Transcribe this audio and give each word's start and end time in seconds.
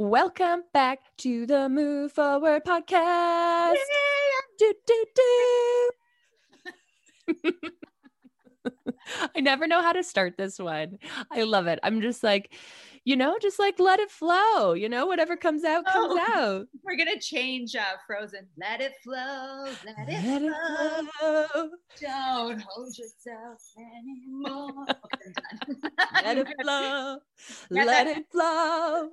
Welcome 0.00 0.62
back 0.72 1.00
to 1.18 1.44
the 1.44 1.68
Move 1.68 2.12
Forward 2.12 2.62
podcast. 2.64 3.74
Do, 4.56 4.72
do, 4.86 5.04
do. 7.34 7.50
I 9.34 9.40
never 9.40 9.66
know 9.66 9.82
how 9.82 9.92
to 9.92 10.04
start 10.04 10.36
this 10.38 10.60
one. 10.60 11.00
I 11.32 11.42
love 11.42 11.66
it. 11.66 11.80
I'm 11.82 12.00
just 12.00 12.22
like, 12.22 12.54
you 13.08 13.16
know, 13.16 13.38
just 13.40 13.58
like 13.58 13.80
let 13.80 14.00
it 14.00 14.10
flow. 14.10 14.74
You 14.74 14.86
know, 14.90 15.06
whatever 15.06 15.34
comes 15.34 15.64
out, 15.64 15.86
comes 15.86 16.12
Oh. 16.12 16.18
out. 16.36 16.66
We're 16.84 16.98
gonna 16.98 17.18
change 17.18 17.74
uh, 17.74 17.82
Frozen. 18.06 18.46
Let 18.58 18.82
it 18.82 18.92
flow, 19.02 19.64
let 19.86 20.08
it, 20.08 20.24
Let 20.26 20.42
it 20.42 20.52
flow. 20.52 21.48
flow. 21.54 21.70
Don't 22.02 22.60
hold 22.68 22.98
yourself 22.98 23.60
anymore. 23.78 24.86
Okay, 25.08 25.32
I'm 25.60 25.80
done. 25.80 26.24
Let 26.24 26.38
it 26.38 26.48
flow. 26.62 27.18
Let 27.70 28.06
it 28.08 28.26
flow. 28.30 29.08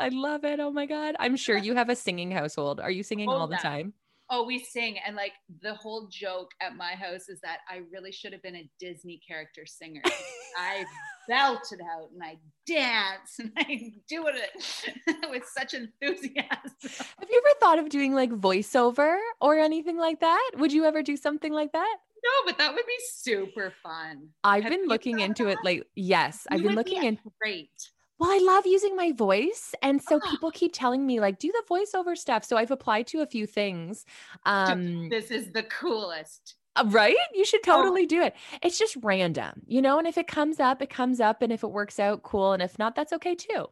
I 0.00 0.08
love 0.08 0.44
it. 0.44 0.58
Oh 0.58 0.72
my 0.72 0.86
God. 0.86 1.14
I'm 1.20 1.36
sure 1.36 1.56
you 1.56 1.74
have 1.76 1.88
a 1.90 1.96
singing 1.96 2.32
household. 2.32 2.80
Are 2.80 2.90
you 2.90 3.02
singing 3.04 3.28
Oh, 3.28 3.34
all 3.36 3.46
the 3.46 3.56
time? 3.56 3.92
Oh, 4.30 4.44
we 4.44 4.58
sing, 4.58 4.98
and 5.06 5.16
like 5.16 5.32
the 5.62 5.74
whole 5.74 6.08
joke 6.08 6.50
at 6.60 6.76
my 6.76 6.92
house 6.92 7.28
is 7.30 7.40
that 7.40 7.60
I 7.70 7.80
really 7.92 8.12
should 8.12 8.32
have 8.32 8.42
been 8.42 8.56
a 8.56 8.68
Disney 8.78 9.20
character 9.26 9.64
singer. 9.64 10.02
I 10.58 10.84
belt 11.28 11.72
it 11.72 11.80
out 11.80 12.10
and 12.12 12.22
I 12.22 12.38
dance 12.66 13.38
and 13.38 13.52
I 13.58 13.92
do 14.08 14.24
it 14.28 15.26
with 15.30 15.44
such 15.46 15.74
enthusiasm. 15.74 16.72
Have 17.20 17.28
you 17.30 17.42
ever 17.46 17.58
thought 17.60 17.78
of 17.78 17.88
doing 17.88 18.14
like 18.14 18.30
voiceover 18.30 19.18
or 19.40 19.58
anything 19.58 19.96
like 19.98 20.20
that? 20.20 20.50
Would 20.56 20.72
you 20.72 20.84
ever 20.84 21.02
do 21.02 21.16
something 21.16 21.52
like 21.52 21.72
that? 21.72 21.96
No, 22.24 22.30
but 22.46 22.58
that 22.58 22.74
would 22.74 22.86
be 22.86 22.96
super 23.12 23.70
fun. 23.82 24.30
I've 24.44 24.62
Have 24.64 24.70
been 24.70 24.86
looking 24.88 25.18
into 25.20 25.44
of 25.44 25.48
it 25.48 25.62
like 25.62 25.84
yes, 25.94 26.46
I've 26.50 26.62
been 26.62 26.74
would 26.74 26.84
be 26.84 26.94
looking 26.94 27.02
in 27.04 27.18
Great. 27.40 27.70
well, 28.18 28.30
I 28.32 28.38
love 28.38 28.66
using 28.66 28.96
my 28.96 29.12
voice. 29.12 29.74
And 29.82 30.02
so 30.02 30.20
Ah. 30.20 30.20
people 30.20 30.50
keep 30.50 30.72
telling 30.72 31.06
me 31.06 31.20
like 31.20 31.38
do 31.38 31.52
the 31.52 31.64
voiceover 31.70 32.16
stuff. 32.16 32.44
So 32.44 32.56
I've 32.56 32.70
applied 32.72 33.06
to 33.08 33.20
a 33.20 33.26
few 33.26 33.46
things. 33.46 34.04
Um 34.44 35.10
This 35.10 35.30
is 35.30 35.52
the 35.52 35.62
coolest. 35.64 36.56
Uh, 36.76 36.84
right? 36.88 37.16
You 37.34 37.44
should 37.44 37.62
Oh. 37.70 37.72
totally 37.76 38.06
do 38.06 38.22
it. 38.22 38.34
It's 38.62 38.78
just 38.78 38.96
random, 39.02 39.62
you 39.66 39.82
know, 39.82 39.98
and 39.98 40.06
if 40.06 40.18
it 40.18 40.26
comes 40.28 40.60
up, 40.60 40.80
it 40.82 40.90
comes 40.90 41.20
up 41.20 41.42
and 41.42 41.52
if 41.52 41.62
it 41.62 41.68
works 41.70 41.98
out, 41.98 42.22
cool, 42.22 42.52
and 42.52 42.62
if 42.62 42.78
not, 42.78 42.94
that's 42.94 43.12
okay 43.14 43.34
too. 43.34 43.66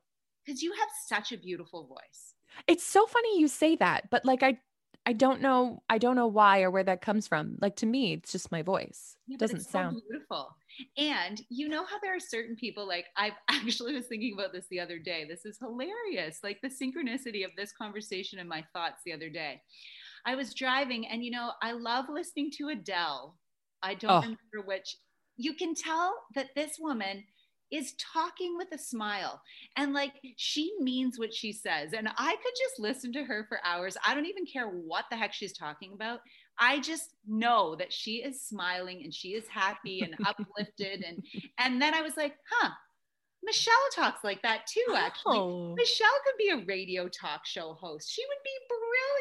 Because 0.45 0.63
you 0.63 0.73
have 0.73 0.89
such 1.07 1.33
a 1.33 1.37
beautiful 1.39 1.87
voice. 1.87 2.35
It's 2.67 2.85
so 2.85 3.07
funny 3.07 3.39
you 3.41 3.49
say 3.49 3.77
that, 3.77 4.11
but 4.11 4.25
like 4.25 4.43
I 4.43 4.61
I 5.05 5.13
don't 5.13 5.41
know 5.41 5.83
I 5.89 5.99
don't 5.99 6.17
know 6.17 6.27
why 6.27 6.63
or 6.63 6.71
where 6.71 6.85
that 6.85 7.01
comes 7.03 7.27
from. 7.29 7.59
Like 7.61 7.77
to 7.77 7.87
me, 7.87 8.13
it's 8.15 8.33
just 8.33 8.51
my 8.53 8.63
voice. 8.63 9.17
Yeah, 9.27 9.35
It 9.35 9.41
doesn't 9.41 9.61
it's 9.61 9.71
so 9.71 9.71
sound 9.73 10.03
beautiful. 10.09 10.57
And 10.97 11.41
you 11.49 11.69
know 11.69 11.85
how 11.85 11.99
there 12.01 12.15
are 12.15 12.21
certain 12.21 12.57
people 12.57 12.87
like 12.87 13.07
I've 13.17 13.33
actually 13.49 13.95
was 13.95 14.07
thinking 14.07 14.35
about 14.35 14.53
this 14.53 14.67
the 14.69 14.81
other 14.81 14.99
day. 14.99 15.25
This 15.25 15.45
is 15.45 15.59
hilarious. 15.59 16.41
Like 16.43 16.61
the 16.61 16.69
synchronicity 16.69 17.45
of 17.45 17.51
this 17.57 17.73
conversation 17.73 18.39
and 18.39 18.49
my 18.49 18.65
thoughts 18.73 19.03
the 19.05 19.13
other 19.13 19.31
day. 19.31 19.63
I 20.27 20.35
was 20.35 20.55
driving 20.55 21.07
and 21.07 21.25
you 21.25 21.31
know, 21.31 21.53
I 21.63 21.73
love 21.73 22.07
listening 22.09 22.51
to 22.59 22.69
Adele. 22.69 23.37
I 23.83 23.95
don't 23.95 24.11
Oh. 24.11 24.21
remember 24.21 24.67
which. 24.67 24.97
You 25.37 25.55
can 25.55 25.75
tell 25.75 26.15
that 26.35 26.55
this 26.57 26.79
woman 26.79 27.25
is 27.73 27.95
talking 28.15 28.57
with 28.57 28.69
a 28.73 28.79
smile 28.79 29.43
and 29.77 29.93
like 29.93 30.13
she 30.37 30.73
means 30.81 31.19
what 31.19 31.35
she 31.35 31.53
says 31.53 31.93
and 31.93 32.07
i 32.17 32.31
could 32.37 32.53
just 32.57 32.79
listen 32.79 33.13
to 33.13 33.25
her 33.25 33.45
for 33.49 33.59
hours 33.65 33.97
i 34.07 34.15
don't 34.15 34.27
even 34.27 34.47
care 34.47 34.69
what 34.69 35.05
the 35.11 35.17
heck 35.17 35.33
she's 35.33 35.53
talking 35.53 35.93
about 35.93 36.21
I 36.59 36.81
just 36.81 37.11
know 37.27 37.75
that 37.77 37.93
she 37.93 38.23
is 38.23 38.41
smiling 38.41 39.03
and 39.05 39.13
she 39.13 39.35
is 39.35 39.47
happy 39.49 40.01
and 40.01 40.15
uplifted 40.27 41.05
and 41.07 41.23
and 41.59 41.83
then 41.83 41.93
I 41.93 42.01
was 42.01 42.17
like, 42.17 42.35
huh, 42.51 42.71
Michelle 43.43 43.75
talks 43.93 44.25
like 44.25 44.43
that 44.43 44.67
too, 44.67 44.95
actually. 44.97 45.39
Oh. 45.39 45.75
Michelle 45.77 46.09
could 46.25 46.37
be 46.39 46.49
a 46.51 46.65
radio 46.67 47.09
talk 47.09 47.47
show 47.47 47.75
host. 47.75 48.11
She 48.13 48.23
would 48.27 48.43
be 48.43 48.75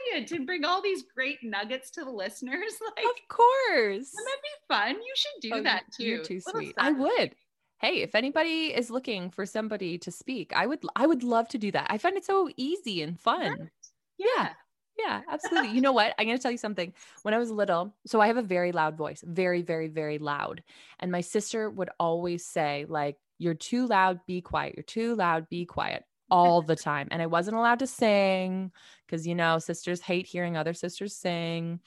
brilliant 0.09 0.31
and 0.31 0.45
bring 0.47 0.65
all 0.65 0.81
these 0.81 1.03
great 1.13 1.37
nuggets 1.43 1.91
to 1.91 2.03
the 2.03 2.11
listeners. 2.11 2.73
Like, 2.95 3.05
Of 3.05 3.27
course. 3.29 4.11
wouldn't 4.13 4.27
that 4.27 4.41
be 4.41 4.67
fun? 4.67 4.95
You 4.95 5.13
should 5.15 5.41
do 5.41 5.51
Oh, 5.55 5.63
that 5.63 5.83
too. 5.95 6.03
You're 6.03 6.23
too 6.23 6.39
sweet. 6.39 6.73
I 6.77 6.91
would. 6.91 7.35
Hey, 7.81 8.01
if 8.01 8.15
anybody 8.15 8.73
is 8.73 8.89
looking 8.89 9.29
for 9.29 9.45
somebody 9.45 9.97
to 9.99 10.11
speak, 10.11 10.53
I 10.55 10.65
would 10.65 10.79
I 10.95 11.05
would 11.05 11.23
love 11.23 11.47
to 11.49 11.57
do 11.57 11.71
that. 11.71 11.87
I 11.89 11.97
find 11.97 12.15
it 12.17 12.25
so 12.25 12.49
easy 12.57 13.01
and 13.01 13.19
fun. 13.19 13.69
Yeah. 14.17 14.49
Yeah, 14.97 15.21
absolutely. 15.29 15.71
you 15.71 15.81
know 15.81 15.91
what? 15.91 16.15
I'm 16.17 16.25
going 16.25 16.37
to 16.37 16.41
tell 16.41 16.51
you 16.53 16.57
something. 16.57 16.93
When 17.23 17.33
I 17.33 17.37
was 17.37 17.51
little, 17.51 17.93
so 18.05 18.21
I 18.21 18.27
have 18.27 18.37
a 18.37 18.41
very 18.41 18.71
loud 18.71 18.95
voice, 18.95 19.21
very, 19.27 19.61
very, 19.61 19.89
very 19.89 20.19
loud. 20.19 20.63
And 21.01 21.11
my 21.11 21.19
sister 21.19 21.69
would 21.69 21.89
always 21.99 22.45
say, 22.45 22.85
like, 22.87 23.17
you're 23.37 23.53
too 23.53 23.87
loud, 23.87 24.19
be 24.25 24.41
quiet. 24.41 24.75
You're 24.75 24.83
too 24.83 25.15
loud, 25.15 25.49
be 25.49 25.65
quiet 25.65 26.03
all 26.29 26.61
the 26.61 26.75
time. 26.75 27.07
And 27.11 27.21
I 27.21 27.27
wasn't 27.27 27.57
allowed 27.57 27.79
to 27.79 27.87
sing 27.87 28.71
because, 29.05 29.27
you 29.27 29.35
know, 29.35 29.59
sisters 29.59 30.01
hate 30.01 30.25
hearing 30.25 30.57
other 30.57 30.73
sisters 30.73 31.15
sing. 31.15 31.79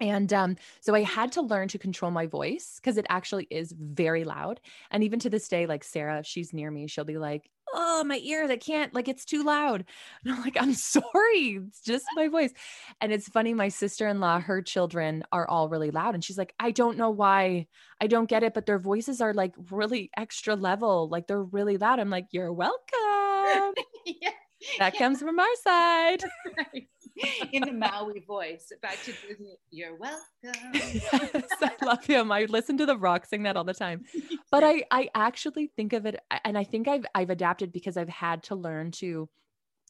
And 0.00 0.32
um, 0.32 0.56
so 0.80 0.94
I 0.94 1.02
had 1.02 1.32
to 1.32 1.42
learn 1.42 1.68
to 1.68 1.78
control 1.78 2.10
my 2.10 2.26
voice 2.26 2.74
because 2.76 2.98
it 2.98 3.06
actually 3.08 3.46
is 3.50 3.72
very 3.72 4.24
loud. 4.24 4.60
And 4.90 5.04
even 5.04 5.20
to 5.20 5.30
this 5.30 5.48
day, 5.48 5.66
like 5.66 5.84
Sarah, 5.84 6.18
if 6.18 6.26
she's 6.26 6.52
near 6.52 6.70
me, 6.70 6.88
she'll 6.88 7.04
be 7.04 7.18
like, 7.18 7.48
Oh, 7.76 8.04
my 8.04 8.18
ears, 8.18 8.50
I 8.50 8.56
can't, 8.56 8.94
like, 8.94 9.08
it's 9.08 9.24
too 9.24 9.42
loud. 9.42 9.84
And 10.24 10.32
I'm 10.34 10.40
like, 10.42 10.56
I'm 10.60 10.72
sorry, 10.74 11.60
it's 11.66 11.80
just 11.82 12.12
my 12.14 12.28
voice. 12.28 12.52
And 13.00 13.12
it's 13.12 13.28
funny, 13.28 13.52
my 13.54 13.68
sister 13.68 14.08
in 14.08 14.20
law, 14.20 14.40
her 14.40 14.62
children 14.62 15.24
are 15.32 15.48
all 15.48 15.68
really 15.68 15.90
loud. 15.90 16.14
And 16.14 16.24
she's 16.24 16.38
like, 16.38 16.54
I 16.60 16.70
don't 16.70 16.96
know 16.98 17.10
why. 17.10 17.66
I 18.00 18.06
don't 18.06 18.28
get 18.28 18.42
it, 18.42 18.54
but 18.54 18.66
their 18.66 18.78
voices 18.78 19.20
are 19.20 19.34
like 19.34 19.54
really 19.70 20.10
extra 20.16 20.54
level. 20.56 21.08
Like 21.08 21.26
they're 21.26 21.42
really 21.42 21.76
loud. 21.78 21.98
I'm 22.00 22.10
like, 22.10 22.26
You're 22.30 22.52
welcome. 22.52 23.74
yeah. 24.06 24.30
That 24.78 24.96
comes 24.96 25.20
from 25.20 25.38
our 25.38 25.54
side. 25.62 26.24
Right. 26.56 26.88
In 27.52 27.62
the 27.62 27.72
Maui 27.72 28.20
voice. 28.20 28.72
Back 28.82 28.98
to 29.04 29.12
Disney. 29.26 29.58
You're 29.70 29.96
welcome. 29.96 30.20
yes, 30.74 31.48
I 31.62 31.72
love 31.84 32.04
him. 32.04 32.32
I 32.32 32.44
listen 32.44 32.76
to 32.78 32.86
the 32.86 32.96
rock 32.96 33.26
sing 33.26 33.44
that 33.44 33.56
all 33.56 33.64
the 33.64 33.74
time. 33.74 34.04
But 34.50 34.62
I 34.62 34.84
I 34.90 35.08
actually 35.16 35.66
think 35.74 35.92
of 35.92 36.06
it 36.06 36.16
and 36.44 36.56
I 36.56 36.62
think 36.62 36.86
I've 36.86 37.04
I've 37.12 37.30
adapted 37.30 37.72
because 37.72 37.96
I've 37.96 38.08
had 38.08 38.44
to 38.44 38.54
learn 38.54 38.92
to 38.92 39.28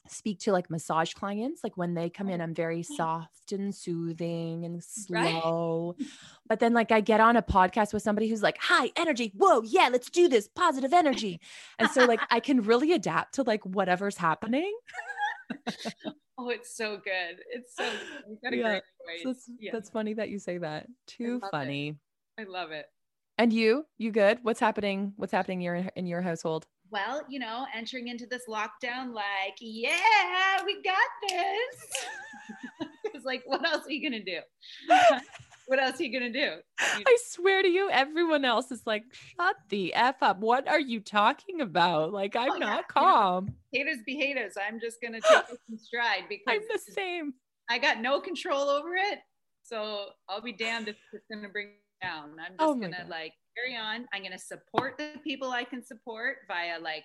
speak 0.09 0.39
to 0.41 0.53
like 0.53 0.71
massage 0.71 1.13
clients 1.13 1.63
like 1.63 1.77
when 1.77 1.93
they 1.93 2.09
come 2.09 2.31
in 2.31 2.41
I'm 2.41 2.55
very 2.55 2.83
oh. 2.91 2.97
soft 2.97 3.53
and 3.53 3.75
soothing 3.75 4.65
and 4.65 4.83
Right. 5.11 5.43
slow. 5.43 5.97
But 6.49 6.61
then 6.61 6.73
like 6.73 6.93
I 6.93 7.03
get 7.03 7.21
on 7.21 7.37
a 7.37 7.43
podcast 7.43 7.93
with 7.93 8.03
somebody 8.03 8.29
who's 8.29 8.43
like 8.43 8.57
high 8.59 8.91
energy. 8.97 9.33
Whoa, 9.37 9.61
yeah, 9.63 9.91
let's 9.93 10.09
do 10.09 10.29
this. 10.29 10.49
Positive 10.49 10.95
energy. 10.95 11.41
And 11.79 11.91
so 11.91 12.07
like 12.07 12.21
I 12.31 12.41
can 12.41 12.63
really 12.63 12.93
adapt 12.93 13.35
to 13.35 13.43
like 13.43 13.65
whatever's 13.67 14.17
happening. 14.17 14.75
Oh, 16.37 16.49
it's 16.49 16.77
so 16.77 16.97
good. 16.97 17.39
It's 17.51 17.77
so 17.77 17.85
good. 17.85 18.25
You've 18.29 18.43
got 18.43 18.53
a 18.53 18.57
Yeah. 18.57 18.81
So 19.23 19.29
that's, 19.33 19.51
Yeah. 19.61 19.71
that's 19.73 19.91
funny 19.91 20.15
that 20.15 20.31
you 20.31 20.39
say 20.39 20.59
that. 20.59 20.87
Too 21.07 21.35
love 21.35 21.43
it. 21.45 21.51
funny. 21.51 21.97
I 22.39 22.45
love 22.45 22.71
it. 22.73 22.87
And 23.39 23.53
you, 23.53 23.85
you 23.99 24.11
good? 24.13 24.39
What's 24.43 24.61
happening? 24.61 25.13
What's 25.17 25.33
happening 25.33 25.61
in 25.61 25.65
your 25.65 25.75
in 25.97 26.07
your 26.07 26.23
household? 26.23 26.67
Well, 26.91 27.23
you 27.29 27.39
know, 27.41 27.67
entering 27.75 28.09
into 28.09 28.27
this 28.27 28.43
lockdown, 28.49 29.13
like, 29.13 29.57
yeah, 29.61 30.63
we 30.65 30.83
got 30.83 30.97
this. 31.29 32.07
it's 33.15 33.25
like, 33.25 33.43
what 33.47 33.65
else 33.67 33.87
are 33.87 33.91
you 33.91 34.09
gonna 34.09 34.23
do? 34.25 34.41
What 35.67 35.79
else 35.83 36.01
are 36.01 36.05
you 36.05 36.13
gonna 36.13 36.33
do? 36.33 36.39
You- 36.99 37.05
I 37.07 37.17
swear 37.27 37.63
to 37.63 37.69
you, 37.69 37.89
everyone 37.91 38.45
else 38.45 38.71
is 38.71 38.83
like, 38.87 39.05
shut 39.13 39.57
the 39.69 39.95
F 39.95 40.23
up. 40.23 40.39
What 40.39 40.69
are 40.69 40.81
you 40.81 41.01
talking 41.01 41.61
about? 41.61 42.13
Like, 42.13 42.37
I'm 42.37 42.51
Oh, 42.51 42.55
yeah, 42.55 42.59
not 42.61 42.71
you 42.77 42.81
know, 43.03 43.11
calm. 43.11 43.55
haters 43.73 43.99
be 44.07 44.17
haters. 44.17 44.55
I'm 44.57 44.81
just 44.81 45.01
gonna 45.03 45.21
take 45.29 45.47
this 45.49 45.59
in 45.71 45.79
stride 45.79 46.25
because 46.29 46.45
I'm 46.57 46.63
the 46.73 46.79
same. 46.93 47.35
I 47.71 47.79
got 47.79 48.01
no 48.01 48.21
control 48.21 48.69
over 48.69 48.95
it. 48.97 49.21
So 49.63 50.11
I'll 50.29 50.43
be 50.43 50.53
damned 50.53 50.89
if 50.89 50.97
it's 51.13 51.25
gonna 51.33 51.49
bring 51.49 51.69
me 51.69 51.75
down. 52.03 52.37
I'm 52.39 52.53
oh 52.59 52.75
just 52.75 52.79
Oh 52.79 52.81
gonna 52.81 52.99
God. 53.03 53.09
like 53.09 53.33
carry 53.57 53.77
on. 53.77 54.07
I'm 54.13 54.23
gonna 54.23 54.39
support 54.39 54.99
the 54.99 55.13
people 55.25 55.51
I 55.51 55.65
can 55.65 55.83
support 55.85 56.39
via 56.49 56.79
like, 56.81 57.05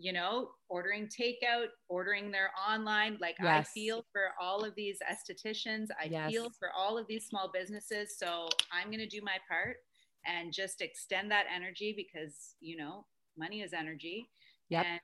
you 0.00 0.12
know, 0.12 0.50
ordering 0.68 1.08
takeout, 1.08 1.66
ordering 1.88 2.30
their 2.30 2.50
online. 2.68 3.18
Like 3.20 3.36
I 3.40 3.62
feel 3.62 4.04
for 4.12 4.30
all 4.40 4.64
of 4.64 4.74
these 4.74 4.98
estheticians. 5.10 5.88
I 6.00 6.06
Yes. 6.06 6.32
feel 6.32 6.50
for 6.58 6.70
all 6.72 6.96
of 6.96 7.06
these 7.06 7.26
small 7.26 7.50
businesses. 7.52 8.16
So 8.16 8.48
I'm 8.72 8.90
gonna 8.90 9.06
do 9.06 9.20
my 9.22 9.36
part 9.48 9.76
and 10.24 10.52
just 10.52 10.80
extend 10.80 11.30
that 11.30 11.46
energy 11.54 11.92
because 11.96 12.56
you 12.60 12.76
know, 12.76 13.06
money 13.36 13.60
is 13.60 13.72
energy. 13.72 14.30
Yep. 14.70 14.86
And 14.86 15.00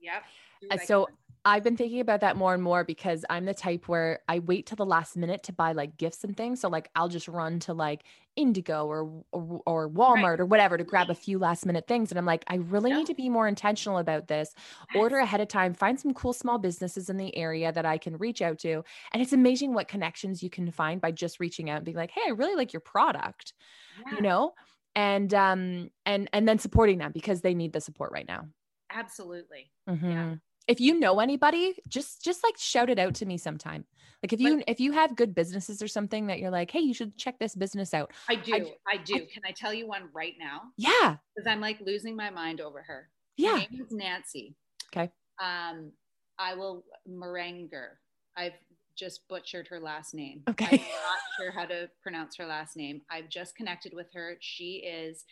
yep. 0.00 0.22
Uh, 0.70 0.78
so. 0.78 1.08
I've 1.44 1.62
been 1.62 1.76
thinking 1.76 2.00
about 2.00 2.20
that 2.20 2.36
more 2.36 2.52
and 2.52 2.62
more 2.62 2.84
because 2.84 3.24
I'm 3.30 3.46
the 3.46 3.54
type 3.54 3.88
where 3.88 4.20
I 4.28 4.40
wait 4.40 4.66
till 4.66 4.76
the 4.76 4.84
last 4.84 5.16
minute 5.16 5.44
to 5.44 5.52
buy 5.52 5.72
like 5.72 5.96
gifts 5.96 6.24
and 6.24 6.36
things. 6.36 6.60
So 6.60 6.68
like 6.68 6.90
I'll 6.94 7.08
just 7.08 7.28
run 7.28 7.60
to 7.60 7.72
like 7.72 8.02
Indigo 8.38 8.86
or 8.86 9.24
or, 9.32 9.60
or 9.66 9.90
Walmart 9.90 10.38
or 10.40 10.46
whatever 10.46 10.78
to 10.78 10.84
grab 10.84 11.10
a 11.10 11.14
few 11.14 11.38
last 11.38 11.66
minute 11.66 11.86
things. 11.88 12.12
And 12.12 12.18
I'm 12.18 12.26
like, 12.26 12.44
I 12.48 12.56
really 12.56 12.92
Yep. 12.92 12.98
need 12.98 13.06
to 13.08 13.14
be 13.14 13.28
more 13.28 13.48
intentional 13.48 13.98
about 13.98 14.28
this. 14.28 14.54
Order 14.94 15.18
ahead 15.18 15.40
of 15.40 15.48
time, 15.48 15.74
find 15.74 16.00
some 16.00 16.14
cool 16.14 16.32
small 16.32 16.58
businesses 16.58 17.10
in 17.10 17.16
the 17.18 17.36
area 17.36 17.72
that 17.72 17.84
I 17.86 17.98
can 17.98 18.16
reach 18.18 18.40
out 18.42 18.58
to. 18.60 18.84
And 19.12 19.22
it's 19.22 19.32
amazing 19.32 19.74
what 19.74 19.88
connections 19.88 20.42
you 20.42 20.50
can 20.50 20.70
find 20.70 21.00
by 21.00 21.12
just 21.12 21.40
reaching 21.40 21.68
out 21.70 21.76
and 21.78 21.84
being 21.84 21.96
like, 21.96 22.12
hey, 22.12 22.22
I 22.26 22.30
really 22.30 22.54
like 22.54 22.72
your 22.72 22.80
product, 22.80 23.52
Yeah. 23.94 24.04
you 24.10 24.22
know? 24.22 24.54
And 24.96 25.34
um 25.34 25.90
and 26.06 26.28
and 26.32 26.48
then 26.48 26.58
supporting 26.58 26.98
them 26.98 27.12
because 27.12 27.42
they 27.42 27.54
need 27.54 27.72
the 27.72 27.80
support 27.80 28.12
right 28.12 28.28
now. 28.28 28.48
Absolutely. 28.90 29.72
Mhm. 29.86 30.40
If 30.68 30.80
you 30.80 30.98
know 31.00 31.18
anybody, 31.20 31.74
just 31.88 32.22
just 32.22 32.44
like 32.44 32.56
shout 32.58 32.90
it 32.90 32.98
out 32.98 33.14
to 33.16 33.26
me 33.26 33.36
sometime. 33.38 33.84
Like 34.22 34.32
if 34.32 34.40
you 34.40 34.56
Like- 34.56 34.64
if 34.68 34.80
you 34.80 34.92
have 34.92 35.16
good 35.16 35.34
businesses 35.34 35.80
or 35.82 35.88
something 35.88 36.26
that 36.26 36.38
you're 36.38 36.50
like, 36.50 36.70
hey, 36.70 36.80
you 36.80 36.92
should 36.94 37.16
check 37.16 37.38
this 37.38 37.54
business 37.54 37.94
out. 37.94 38.12
I 38.28 38.34
do. 38.36 38.54
I- 38.54 38.74
I, 38.94 38.96
do. 38.98 39.14
Can 39.32 39.42
I 39.46 39.52
tell 39.52 39.72
you 39.72 39.86
one 39.86 40.08
right 40.12 40.34
now? 40.38 40.62
Yeah, 40.76 41.16
Because 41.34 41.46
I'm 41.48 41.60
like 41.60 41.80
losing 41.80 42.14
my 42.14 42.30
mind 42.30 42.60
over 42.60 42.82
her. 42.82 43.08
Yeah, 43.36 43.52
Her 43.52 43.58
name 43.58 43.80
is 43.86 43.92
Nancy. 43.92 44.54
Okay. 44.92 45.10
Um, 45.42 45.92
I 46.38 46.54
will 46.54 46.84
Meranger. 47.08 47.90
I've 48.36 48.52
just 48.96 49.26
butchered 49.28 49.68
her 49.68 49.78
last 49.78 50.12
name. 50.14 50.42
Okay. 50.48 50.66
I'm 50.66 50.76
not 50.78 51.18
sure 51.38 51.52
how 51.52 51.64
to 51.66 51.88
pronounce 52.02 52.36
her 52.36 52.46
last 52.46 52.76
name. 52.76 53.00
I've 53.10 53.28
just 53.28 53.54
connected 53.56 53.92
with 53.94 54.08
her. 54.14 54.36
She 54.40 54.78
is 54.84 55.24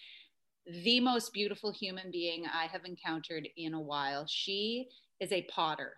the 0.85 1.01
most 1.01 1.33
beautiful 1.33 1.73
human 1.73 2.11
being 2.13 2.45
I 2.47 2.67
have 2.67 2.85
encountered 2.85 3.49
in 3.57 3.75
a 3.75 3.81
while. 3.81 4.27
She 4.29 4.87
is 5.21 5.33
a 5.33 5.43
potter. 5.43 5.95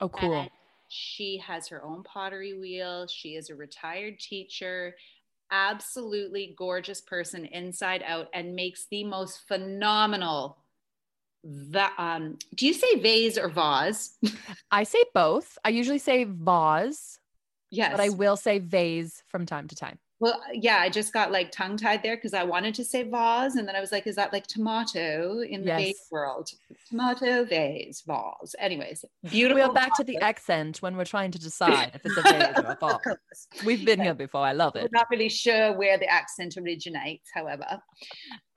Oh, 0.00 0.08
cool. 0.08 0.34
And 0.34 0.50
she 0.88 1.38
has 1.38 1.68
her 1.68 1.84
own 1.84 2.02
pottery 2.02 2.58
wheel. 2.58 3.06
She 3.06 3.30
is 3.30 3.50
a 3.50 3.54
retired 3.54 4.20
teacher, 4.20 4.94
absolutely 5.50 6.54
gorgeous 6.56 7.00
person 7.00 7.44
inside 7.46 8.02
out, 8.06 8.28
and 8.34 8.54
makes 8.54 8.86
the 8.90 9.04
most 9.04 9.46
phenomenal. 9.48 10.58
Va- 11.44 11.92
um, 11.98 12.38
do 12.54 12.66
you 12.66 12.74
say 12.74 12.96
vase 12.96 13.38
or 13.38 13.48
vase? 13.48 14.18
I 14.70 14.84
say 14.84 15.04
both. 15.14 15.58
I 15.64 15.70
usually 15.70 15.98
say 15.98 16.24
vase, 16.24 17.18
yes. 17.70 17.92
but 17.92 18.00
I 18.00 18.10
will 18.10 18.36
say 18.36 18.58
vase 18.58 19.22
from 19.28 19.46
time 19.46 19.68
to 19.68 19.76
time. 19.76 19.98
Well, 20.18 20.40
yeah, 20.52 20.78
I 20.78 20.88
just 20.88 21.12
got 21.12 21.30
like 21.30 21.50
tongue 21.52 21.76
tied 21.76 22.02
there 22.02 22.16
because 22.16 22.32
I 22.32 22.42
wanted 22.42 22.74
to 22.76 22.84
say 22.84 23.02
vase, 23.02 23.56
and 23.56 23.68
then 23.68 23.76
I 23.76 23.80
was 23.80 23.92
like, 23.92 24.06
"Is 24.06 24.16
that 24.16 24.32
like 24.32 24.46
tomato 24.46 25.40
in 25.40 25.60
the 25.60 25.66
Yes. 25.68 25.80
vase 25.80 26.08
world? 26.10 26.50
Tomato, 26.88 27.44
vase, 27.44 28.02
vase." 28.06 28.54
Anyways, 28.58 29.04
beautiful. 29.30 29.68
We're 29.68 29.74
back 29.74 29.94
to 29.96 30.04
the 30.04 30.16
accent 30.18 30.80
when 30.80 30.96
we're 30.96 31.04
trying 31.04 31.32
to 31.32 31.38
decide 31.38 31.90
if 31.94 32.00
it's 32.04 32.16
a 32.16 32.22
vase 32.22 32.58
or 32.58 32.70
a 32.70 32.76
vase. 33.26 33.48
We've 33.66 33.84
been 33.84 34.00
here 34.00 34.14
before. 34.14 34.40
I 34.40 34.52
love 34.52 34.72
We're 34.74 34.86
it. 34.86 34.92
not 34.92 35.06
really 35.10 35.28
sure 35.28 35.76
where 35.76 35.98
the 35.98 36.08
accent 36.08 36.56
originates, 36.56 37.28
however. 37.34 37.80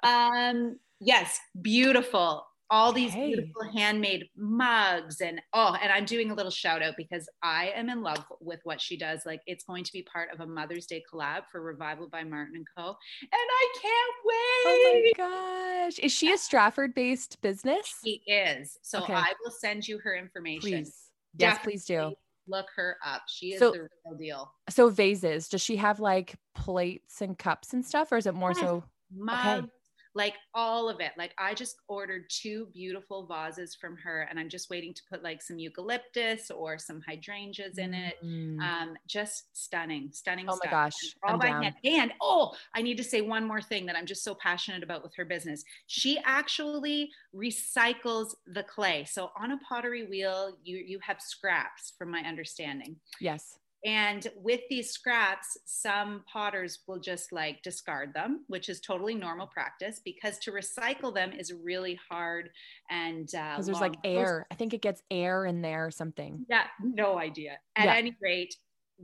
Um, 0.04 0.80
yes, 1.02 1.40
beautiful. 1.62 2.46
All 2.72 2.94
these 2.94 3.12
Okay. 3.12 3.28
beautiful 3.28 3.64
handmade 3.74 4.30
mugs 4.38 5.22
and 5.22 5.42
oh, 5.54 5.76
and 5.82 5.92
I'm 5.92 6.06
doing 6.06 6.30
a 6.30 6.36
little 6.36 6.52
shout 6.52 6.84
out 6.84 6.94
because 6.98 7.28
I 7.42 7.72
am 7.76 7.90
in 7.90 8.04
love 8.04 8.24
with 8.40 8.60
what 8.64 8.80
she 8.80 8.96
does. 8.96 9.22
Like 9.26 9.42
it's 9.48 9.64
going 9.64 9.84
to 9.84 9.92
be 9.92 10.04
part 10.04 10.30
of 10.32 10.40
a 10.40 10.46
Mother's 10.46 10.86
Day 10.86 11.04
collab 11.12 11.44
for 11.52 11.62
Revival 11.62 12.10
by 12.10 12.24
Martin 12.24 12.56
and 12.58 12.66
Co. 12.78 12.90
And 13.22 13.30
I 13.34 13.74
can't 13.82 14.16
wait 14.26 14.36
Oh 14.66 15.02
my 15.04 15.86
gosh. 15.88 16.00
Is 16.00 16.12
she 16.12 16.32
a 16.32 16.38
Stratford 16.38 16.94
based 16.94 17.42
business? 17.42 17.96
She 18.04 18.22
is. 18.28 18.78
So 18.84 19.00
Okay. 19.02 19.14
I 19.14 19.34
will 19.44 19.52
send 19.52 19.88
you 19.88 19.98
her 20.00 20.16
information. 20.16 20.62
Please. 20.62 20.96
Yes, 21.38 21.58
please 21.64 21.86
do. 21.86 22.14
Look 22.48 22.68
her 22.76 22.98
up. 23.06 23.24
She 23.28 23.54
is 23.54 23.60
So- 23.60 23.72
the 23.72 23.88
real 24.06 24.18
deal. 24.20 24.54
So 24.70 24.90
vases, 24.90 25.50
does 25.50 25.62
she 25.62 25.78
have 25.78 26.00
like 26.00 26.36
plates 26.54 27.22
and 27.22 27.38
cups 27.38 27.74
and 27.74 27.84
stuff, 27.86 28.12
or 28.12 28.18
is 28.18 28.28
it 28.28 28.36
more 28.36 28.54
so? 28.54 28.84
mugs, 29.12 29.68
like 30.16 30.36
all 30.54 30.90
of 30.90 31.00
it. 31.00 31.12
Like 31.18 31.34
I 31.38 31.54
just 31.54 31.78
ordered 31.88 32.30
two 32.30 32.68
beautiful 32.74 33.28
vases 33.28 33.76
from 33.76 33.96
her, 33.98 34.28
and 34.30 34.40
I'm 34.40 34.50
just 34.50 34.70
waiting 34.70 34.94
to 34.94 35.02
put 35.10 35.24
like 35.24 35.42
some 35.42 35.60
eucalyptus 35.60 36.50
or 36.50 36.78
some 36.78 37.02
hydrangeas 37.08 37.78
in 37.78 37.94
it. 37.94 38.16
Mm. 38.24 38.60
Um, 38.60 38.98
just 39.08 39.46
stunning, 39.54 40.10
stunning. 40.12 40.46
Oh 40.50 40.54
my 40.54 40.58
stuff. 40.58 40.72
gosh, 40.72 41.16
All 41.24 41.34
I'm 41.34 41.40
by 41.40 41.48
down. 41.48 41.64
hand. 41.64 41.76
And 41.84 42.12
oh, 42.22 42.54
I 42.74 42.82
need 42.82 42.98
to 42.98 43.04
say 43.04 43.22
one 43.22 43.46
more 43.46 43.62
thing 43.62 43.86
that 43.86 43.96
I'm 43.96 44.06
just 44.06 44.24
so 44.24 44.36
passionate 44.36 44.84
about 44.84 45.04
with 45.04 45.16
her 45.16 45.26
business. 45.26 45.64
She 45.88 46.20
actually 46.26 47.10
recycles 47.36 48.34
the 48.48 48.64
clay. 48.64 49.06
So 49.06 49.32
on 49.40 49.52
a 49.52 49.58
pottery 49.58 50.06
wheel, 50.06 50.58
you 50.64 50.78
you 50.78 51.00
have 51.02 51.22
scraps, 51.22 51.94
from 51.98 52.10
my 52.12 52.22
understanding. 52.22 52.96
Yes. 53.20 53.60
And 53.86 54.28
with 54.36 54.62
these 54.70 54.92
scraps, 54.92 55.58
some 55.66 56.24
potters 56.32 56.80
will 56.88 57.00
just 57.00 57.32
like 57.32 57.62
discard 57.64 58.14
them, 58.14 58.44
which 58.48 58.68
is 58.68 58.82
totally 58.82 59.16
normal 59.16 59.48
practice 59.48 60.02
because 60.04 60.38
to 60.40 60.52
recycle 60.52 61.14
them 61.14 61.32
is 61.32 61.54
really 61.54 61.98
hard 62.10 62.50
and 62.90 63.34
uh, 63.34 63.62
there's 63.62 63.80
like 63.80 63.96
air. 64.04 64.46
I 64.52 64.56
think 64.56 64.74
it 64.74 64.82
gets 64.82 65.02
air 65.10 65.46
in 65.46 65.62
there 65.62 65.86
or 65.86 65.92
something. 65.92 66.46
yeah, 66.50 66.68
no 66.82 67.18
idea. 67.18 67.60
At 67.76 67.86
Yeah. 67.86 67.96
any 67.96 68.18
rate, 68.22 68.54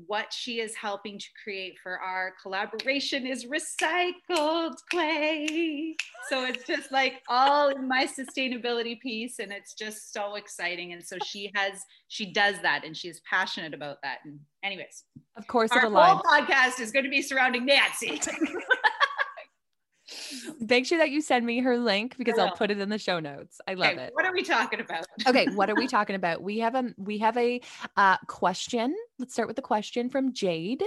what 0.08 0.34
she 0.34 0.60
is 0.60 0.76
helping 0.76 1.18
to 1.18 1.26
create 1.42 1.76
for 1.82 2.00
our 2.00 2.34
collaboration 2.42 3.26
is 3.26 3.46
recycled 3.46 4.74
clay. 4.92 5.96
So 6.30 6.46
it's 6.46 6.66
just 6.66 6.92
like 6.92 7.22
all 7.30 7.70
in 7.70 7.88
my 7.88 8.06
sustainability 8.06 9.00
piece, 9.00 9.40
and 9.40 9.52
it's 9.52 9.74
just 9.74 10.14
so 10.14 10.36
exciting. 10.36 10.94
And 10.94 11.04
so 11.04 11.18
she 11.26 11.52
has, 11.56 11.82
she 12.08 12.34
does 12.34 12.56
that, 12.62 12.84
and 12.86 12.96
she 12.96 13.08
is 13.08 13.22
passionate 13.30 13.74
about 13.74 13.98
that. 14.04 14.18
And 14.26 14.40
anyways, 14.64 15.04
Of 15.38 15.48
course, 15.48 15.72
our 15.72 15.82
whole 15.82 16.22
podcast 16.22 16.80
is 16.80 16.92
going 16.92 17.06
to 17.06 17.12
be 17.12 17.22
surrounding 17.22 17.66
Nancy. 17.66 18.20
Make 20.60 20.86
sure 20.86 20.98
that 20.98 21.10
you 21.10 21.22
send 21.22 21.46
me 21.46 21.60
her 21.60 21.78
link 21.78 22.18
because 22.18 22.38
I'll 22.38 22.52
put 22.52 22.72
it 22.72 22.80
in 22.80 22.90
the 22.90 22.98
show 23.00 23.20
notes. 23.20 23.60
I 23.68 23.74
love 23.74 23.94
Okay, 23.94 24.04
it. 24.04 24.14
what 24.14 24.26
are 24.26 24.34
we 24.34 24.44
talking 24.44 24.80
about? 24.80 25.06
okay 25.28 25.48
what 25.56 25.70
are 25.70 25.76
we 25.76 25.88
talking 25.88 26.16
about 26.16 26.42
we 26.44 26.60
have 26.60 26.76
a 26.76 26.94
we 26.98 27.18
have 27.18 27.38
a 27.38 27.62
uh, 27.96 28.18
question 28.28 28.96
let's 29.18 29.34
start 29.34 29.48
with 29.48 29.56
the 29.56 29.62
question 29.62 30.10
from 30.10 30.34
jade 30.34 30.84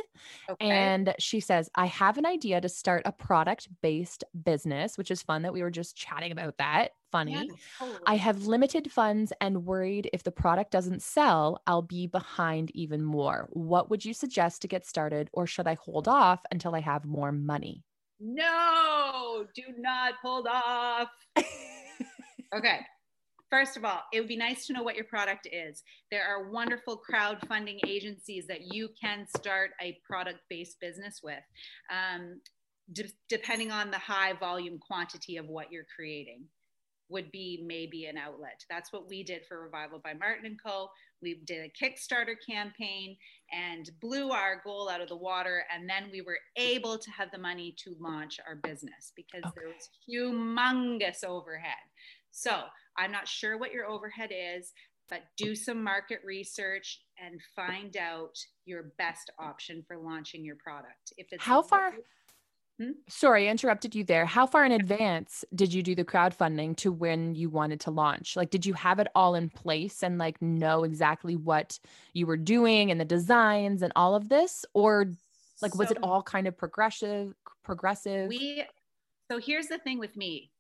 Okay. 0.50 0.68
and 0.70 1.14
she 1.18 1.40
says 1.40 1.70
i 1.74 1.86
have 1.86 2.18
an 2.18 2.26
idea 2.26 2.60
to 2.60 2.68
start 2.68 3.02
a 3.06 3.12
product 3.12 3.68
based 3.82 4.24
business 4.44 4.98
which 4.98 5.10
is 5.10 5.22
fun 5.22 5.42
that 5.42 5.52
we 5.52 5.62
were 5.62 5.70
just 5.70 5.96
chatting 5.96 6.30
about 6.32 6.56
that 6.58 6.90
funny 7.10 7.32
Yeah, 7.32 7.54
totally. 7.78 7.98
i 8.06 8.16
have 8.16 8.46
limited 8.46 8.90
funds 8.92 9.32
and 9.40 9.64
worried 9.64 10.10
if 10.12 10.22
the 10.24 10.30
product 10.32 10.70
doesn't 10.70 11.02
sell 11.02 11.62
i'll 11.66 11.82
be 11.82 12.06
behind 12.06 12.70
even 12.74 13.02
more 13.02 13.48
what 13.52 13.88
would 13.90 14.04
you 14.04 14.12
suggest 14.12 14.62
to 14.62 14.68
get 14.68 14.84
started 14.86 15.30
or 15.32 15.46
should 15.46 15.66
i 15.66 15.74
hold 15.74 16.06
off 16.08 16.42
until 16.50 16.74
i 16.74 16.80
have 16.80 17.04
more 17.06 17.32
money 17.32 17.82
No, 18.20 19.46
do 19.54 19.62
not 19.78 20.14
hold 20.22 20.46
off. 20.46 21.08
okay. 22.54 22.80
First 23.50 23.78
of 23.78 23.84
all, 23.84 24.02
it 24.12 24.20
would 24.20 24.28
be 24.28 24.36
nice 24.36 24.66
to 24.66 24.74
know 24.74 24.82
what 24.82 24.96
your 24.96 25.06
product 25.06 25.48
is. 25.50 25.82
There 26.10 26.24
are 26.26 26.50
wonderful 26.50 27.00
crowdfunding 27.10 27.78
agencies 27.86 28.46
that 28.48 28.74
you 28.74 28.90
can 29.00 29.26
start 29.36 29.70
a 29.80 29.98
product 30.06 30.40
based 30.50 30.78
business 30.80 31.20
with, 31.22 31.42
um, 31.90 32.40
de- 32.92 33.10
depending 33.30 33.70
on 33.70 33.90
the 33.90 33.98
high 33.98 34.34
volume 34.34 34.78
quantity 34.78 35.38
of 35.38 35.46
what 35.48 35.72
you're 35.72 35.86
creating. 35.94 36.44
Would 37.10 37.32
be 37.32 37.64
maybe 37.66 38.04
an 38.04 38.18
outlet. 38.18 38.62
That's 38.68 38.92
what 38.92 39.08
we 39.08 39.22
did 39.22 39.46
for 39.48 39.62
Revival 39.62 39.98
by 40.04 40.12
Martin 40.12 40.44
and 40.44 40.62
Co. 40.62 40.90
We 41.22 41.40
did 41.44 41.70
a 41.70 41.84
Kickstarter 41.84 42.34
campaign 42.48 43.16
and 43.52 43.90
blew 44.00 44.30
our 44.30 44.60
goal 44.64 44.88
out 44.88 45.00
of 45.00 45.08
the 45.08 45.16
water. 45.16 45.64
And 45.74 45.88
then 45.88 46.10
we 46.12 46.20
were 46.20 46.38
able 46.56 46.98
to 46.98 47.10
have 47.10 47.30
the 47.30 47.38
money 47.38 47.74
to 47.84 47.96
launch 47.98 48.38
our 48.46 48.56
business 48.56 49.12
because 49.16 49.42
there 49.54 49.68
was 49.68 49.90
humongous 50.08 51.24
overhead. 51.24 51.72
So 52.30 52.62
I'm 52.96 53.12
not 53.12 53.26
sure 53.26 53.58
what 53.58 53.72
your 53.72 53.86
overhead 53.86 54.30
is, 54.32 54.72
but 55.08 55.22
do 55.36 55.54
some 55.54 55.82
market 55.82 56.20
research 56.24 57.00
and 57.24 57.40
find 57.56 57.96
out 57.96 58.36
your 58.66 58.92
best 58.98 59.30
option 59.38 59.82
for 59.86 59.96
launching 59.96 60.44
your 60.44 60.56
product. 60.56 61.12
If 61.16 61.28
it's 61.32 61.42
How 61.42 61.62
far- 61.62 61.94
Hmm? 62.80 62.92
Sorry, 63.08 63.48
I 63.48 63.50
interrupted 63.50 63.94
you 63.94 64.04
there. 64.04 64.24
How 64.24 64.46
far 64.46 64.64
in 64.64 64.72
advance 64.72 65.44
did 65.54 65.74
you 65.74 65.82
do 65.82 65.96
the 65.96 66.04
crowdfunding 66.04 66.76
to 66.78 66.92
when 66.92 67.34
you 67.34 67.50
wanted 67.50 67.80
to 67.80 67.90
launch? 67.90 68.36
Like, 68.36 68.50
did 68.50 68.64
you 68.64 68.72
have 68.74 69.00
it 69.00 69.08
all 69.16 69.34
in 69.34 69.50
place 69.50 70.02
and 70.04 70.16
like 70.16 70.40
know 70.40 70.84
exactly 70.84 71.34
what 71.34 71.78
you 72.12 72.26
were 72.26 72.36
doing 72.36 72.90
and 72.90 73.00
the 73.00 73.04
designs 73.04 73.82
and 73.82 73.92
all 73.96 74.14
of 74.14 74.28
this? 74.28 74.64
Or 74.74 75.12
like, 75.60 75.74
was 75.74 75.90
it 75.90 75.98
all 76.02 76.22
kind 76.22 76.46
of 76.46 76.56
progressive, 76.56 77.34
progressive? 77.64 78.28
We 78.28 78.64
so 79.30 79.38
here's 79.38 79.66
the 79.66 79.78
thing 79.78 79.98
with 79.98 80.16
me. 80.16 80.52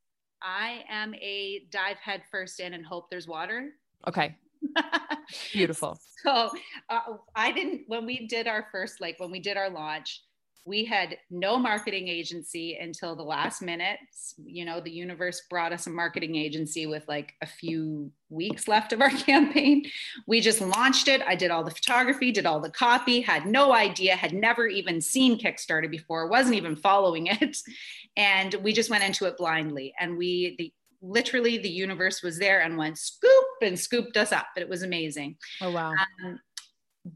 I 0.42 0.84
am 0.88 1.14
a 1.14 1.66
dive 1.70 1.98
head 1.98 2.22
first 2.30 2.60
in 2.60 2.74
and 2.74 2.84
hope 2.84 3.10
there's 3.10 3.28
water. 3.28 3.70
okay. 4.06 4.36
Beautiful. 5.52 6.00
So 6.24 6.50
uh, 6.90 7.00
I 7.36 7.52
didn't 7.52 7.82
when 7.86 8.04
we 8.04 8.26
did 8.26 8.48
our 8.48 8.66
first 8.72 9.00
like 9.00 9.20
when 9.20 9.30
we 9.30 9.38
did 9.38 9.56
our 9.56 9.70
launch, 9.70 10.24
we 10.68 10.84
had 10.84 11.16
no 11.30 11.56
marketing 11.56 12.08
agency 12.08 12.76
until 12.76 13.16
the 13.16 13.22
last 13.22 13.62
minute. 13.62 13.98
You 14.36 14.66
know, 14.66 14.80
the 14.80 14.90
universe 14.90 15.42
brought 15.48 15.72
us 15.72 15.86
a 15.86 15.90
marketing 15.90 16.36
agency 16.36 16.86
with 16.86 17.08
like 17.08 17.32
a 17.40 17.46
few 17.46 18.12
weeks 18.28 18.68
left 18.68 18.92
of 18.92 19.00
our 19.00 19.08
campaign. 19.30 19.86
We 20.26 20.42
just 20.42 20.60
launched 20.60 21.08
it. 21.08 21.22
I 21.26 21.36
did 21.36 21.50
all 21.50 21.64
the 21.64 21.70
photography, 21.70 22.30
did 22.30 22.44
all 22.44 22.60
the 22.60 22.70
copy, 22.70 23.22
had 23.22 23.46
no 23.46 23.72
idea, 23.72 24.14
had 24.14 24.34
never 24.34 24.66
even 24.66 25.00
seen 25.00 25.40
Kickstarter 25.40 25.90
before, 25.90 26.28
wasn't 26.28 26.56
even 26.56 26.76
following 26.76 27.26
it. 27.30 27.56
And 28.16 28.54
we 28.62 28.74
just 28.74 28.90
went 28.90 29.04
into 29.04 29.24
it 29.24 29.38
blindly. 29.38 29.94
And 29.98 30.18
we, 30.18 30.54
the, 30.58 30.70
literally, 31.00 31.56
the 31.56 31.70
universe 31.70 32.22
was 32.22 32.38
there 32.38 32.60
and 32.60 32.76
went 32.76 32.98
scoop 32.98 33.46
and 33.62 33.78
scooped 33.78 34.18
us 34.18 34.32
up. 34.32 34.48
But 34.54 34.64
it 34.64 34.68
was 34.68 34.82
amazing. 34.82 35.36
Oh, 35.62 35.70
wow. 35.70 35.94
Um, 36.24 36.40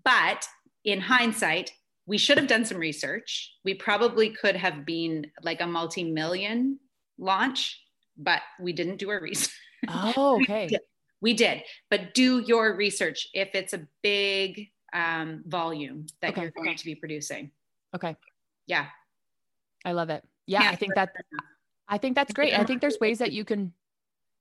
but 0.04 0.46
in 0.84 1.00
hindsight, 1.00 1.72
we 2.06 2.18
should 2.18 2.38
have 2.38 2.48
done 2.48 2.64
some 2.64 2.78
research. 2.78 3.52
We 3.64 3.74
probably 3.74 4.30
could 4.30 4.56
have 4.56 4.84
been 4.84 5.26
like 5.42 5.60
a 5.60 5.66
multi 5.66 6.04
million 6.04 6.78
launch, 7.18 7.80
but 8.16 8.42
we 8.60 8.72
didn't 8.72 8.96
do 8.96 9.10
our 9.10 9.20
research. 9.20 9.54
Oh, 9.88 10.40
okay. 10.42 10.68
We 11.20 11.34
did, 11.34 11.62
but 11.88 12.14
do 12.14 12.40
your 12.40 12.74
research 12.76 13.28
if 13.32 13.54
it's 13.54 13.72
a 13.72 13.86
big 14.02 14.70
um, 14.92 15.42
volume 15.46 16.06
that 16.20 16.30
Okay. 16.30 16.42
you're 16.42 16.50
going 16.50 16.76
to 16.76 16.84
be 16.84 16.96
producing. 16.96 17.52
Okay. 17.94 18.16
Yeah. 18.66 18.86
I 19.84 19.92
love 19.92 20.10
it. 20.10 20.24
Yeah, 20.46 20.68
I 20.68 20.74
think 20.74 20.94
that 20.96 21.10
enough. 21.10 21.44
I 21.88 21.98
think 21.98 22.16
that's 22.16 22.32
great. 22.32 22.54
I 22.54 22.64
think 22.64 22.80
there's 22.80 22.98
ways 23.00 23.18
that 23.18 23.32
you 23.32 23.44
can 23.44 23.72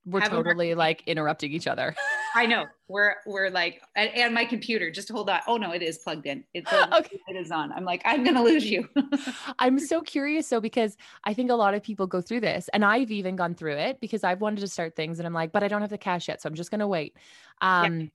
we're 0.06 0.22
Have 0.22 0.32
totally 0.32 0.74
like 0.74 1.03
interrupting 1.06 1.51
each 1.51 1.68
other. 1.68 1.96
I 2.35 2.45
know 2.45 2.65
we're 2.88 3.15
we're 3.25 3.50
like 3.50 3.81
and, 3.95 4.09
and 4.15 4.33
my 4.33 4.45
computer 4.45 4.91
just 4.91 5.09
hold 5.09 5.29
on. 5.29 5.41
Oh 5.47 5.57
no, 5.57 5.71
it 5.71 5.81
is 5.81 5.97
plugged 6.00 6.25
in. 6.25 6.43
It's 6.53 6.71
Okay. 6.93 7.19
it 7.27 7.35
is 7.35 7.51
on. 7.51 7.71
I'm 7.71 7.85
like 7.85 8.01
I'm 8.05 8.23
gonna 8.23 8.43
lose 8.43 8.65
you. 8.65 8.88
I'm 9.59 9.79
so 9.79 10.01
curious 10.01 10.50
though 10.50 10.61
because 10.61 10.97
I 11.23 11.33
think 11.33 11.51
a 11.51 11.55
lot 11.55 11.73
of 11.73 11.83
people 11.83 12.07
go 12.07 12.21
through 12.21 12.41
this 12.41 12.69
and 12.73 12.83
I've 12.83 13.11
even 13.11 13.35
gone 13.35 13.55
through 13.55 13.77
it 13.77 14.00
because 14.00 14.23
I've 14.23 14.41
wanted 14.41 14.61
to 14.61 14.67
start 14.67 14.95
things 14.95 15.19
and 15.19 15.27
I'm 15.27 15.33
like, 15.33 15.51
but 15.51 15.63
I 15.63 15.67
don't 15.67 15.81
have 15.81 15.89
the 15.89 15.97
cash 15.97 16.27
yet, 16.27 16.41
so 16.41 16.47
I'm 16.47 16.55
just 16.55 16.71
going 16.71 16.79
to 16.79 16.88
wait. 16.88 17.17
Um 17.61 18.11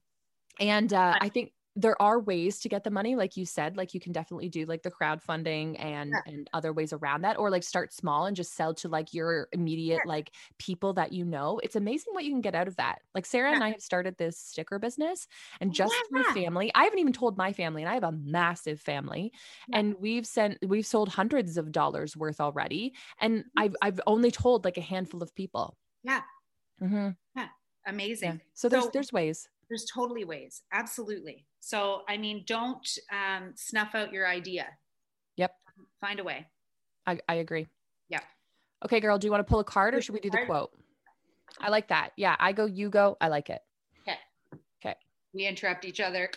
and 0.59 0.91
uh 0.93 1.17
I 1.19 1.29
think 1.29 1.51
there 1.79 2.01
are 2.01 2.19
ways 2.19 2.59
to 2.59 2.67
get 2.69 2.83
the 2.83 2.89
money 2.89 3.15
like 3.15 3.37
you 3.37 3.45
said 3.45 3.77
like 3.77 3.93
you 3.93 3.99
can 3.99 4.11
definitely 4.11 4.49
do 4.49 4.65
like 4.65 4.81
the 4.81 4.89
crowdfunding 4.89 5.79
and 5.79 6.09
Yeah. 6.25 6.33
and 6.33 6.49
other 6.51 6.73
ways 6.73 6.91
around 6.91 7.21
that 7.21 7.37
or 7.37 7.51
like 7.51 7.61
start 7.63 7.93
small 7.93 8.25
and 8.25 8.35
just 8.35 8.55
sell 8.55 8.73
to 8.75 8.87
like 8.89 9.13
your 9.13 9.47
immediate 9.51 9.97
Sure. 10.03 10.07
like 10.07 10.31
people 10.57 10.93
that 10.93 11.13
you 11.13 11.23
know 11.23 11.59
it's 11.61 11.75
amazing 11.75 12.13
what 12.15 12.23
you 12.25 12.31
can 12.31 12.41
get 12.41 12.55
out 12.55 12.67
of 12.67 12.75
that 12.77 13.03
like 13.13 13.27
sarah 13.27 13.51
and 13.51 13.63
i 13.63 13.69
have 13.69 13.81
started 13.81 14.17
this 14.17 14.39
sticker 14.39 14.79
business 14.79 15.27
and 15.61 15.71
just 15.71 15.93
through 16.09 16.23
family 16.33 16.71
i 16.73 16.83
haven't 16.83 16.97
even 16.99 17.13
told 17.13 17.37
my 17.37 17.53
family 17.53 17.83
and 17.83 17.89
i 17.91 17.93
have 17.93 18.03
a 18.03 18.11
massive 18.11 18.81
family 18.81 19.31
Yeah. 19.67 19.77
and 19.79 19.95
we've 19.99 20.25
sent 20.25 20.57
we've 20.65 20.85
sold 20.85 21.09
hundreds 21.09 21.57
of 21.57 21.71
dollars 21.71 22.17
worth 22.17 22.41
already 22.41 22.95
and 23.21 23.43
Mhm. 23.43 23.43
i've 23.57 23.75
i've 23.83 24.01
only 24.07 24.31
told 24.31 24.65
like 24.65 24.77
a 24.77 24.81
handful 24.81 25.21
of 25.21 25.35
people 25.35 25.77
Yeah. 26.03 26.21
Mhm. 26.81 27.15
Amazing. 27.85 28.29
yeah 28.33 28.37
so 28.53 28.67
there's 28.67 28.83
So- 28.85 28.89
there's 28.93 29.13
ways 29.13 29.47
There's 29.69 29.85
totally 29.93 30.23
ways. 30.25 30.61
Absolutely. 30.71 31.45
So 31.59 32.01
I 32.07 32.17
mean, 32.17 32.43
don't 32.47 32.87
um, 33.11 33.51
snuff 33.55 33.95
out 33.95 34.13
your 34.13 34.27
idea. 34.27 34.67
Yep. 35.37 35.51
Find 36.01 36.19
a 36.19 36.23
way. 36.23 36.45
i, 37.05 37.19
I 37.29 37.35
agree 37.35 37.67
Yeah. 38.09 38.19
okay 38.85 38.99
girl 38.99 39.17
do 39.19 39.27
you 39.27 39.31
want 39.31 39.45
to 39.45 39.49
pull 39.49 39.59
a 39.59 39.63
card 39.63 39.93
or 39.95 40.01
should 40.01 40.13
we 40.13 40.19
do 40.19 40.29
the 40.31 40.45
quote 40.45 40.71
i 41.59 41.69
like 41.69 41.87
that 41.89 42.09
yeah 42.17 42.35
i 42.39 42.51
go 42.51 42.65
you 42.65 42.89
go 42.89 43.15
i 43.21 43.27
like 43.27 43.49
it 43.51 43.61
Okay. 44.01 44.17
Okay. 44.83 44.95
We 45.33 45.45
interrupt 45.45 45.85
each 45.85 45.99
other. 45.99 46.29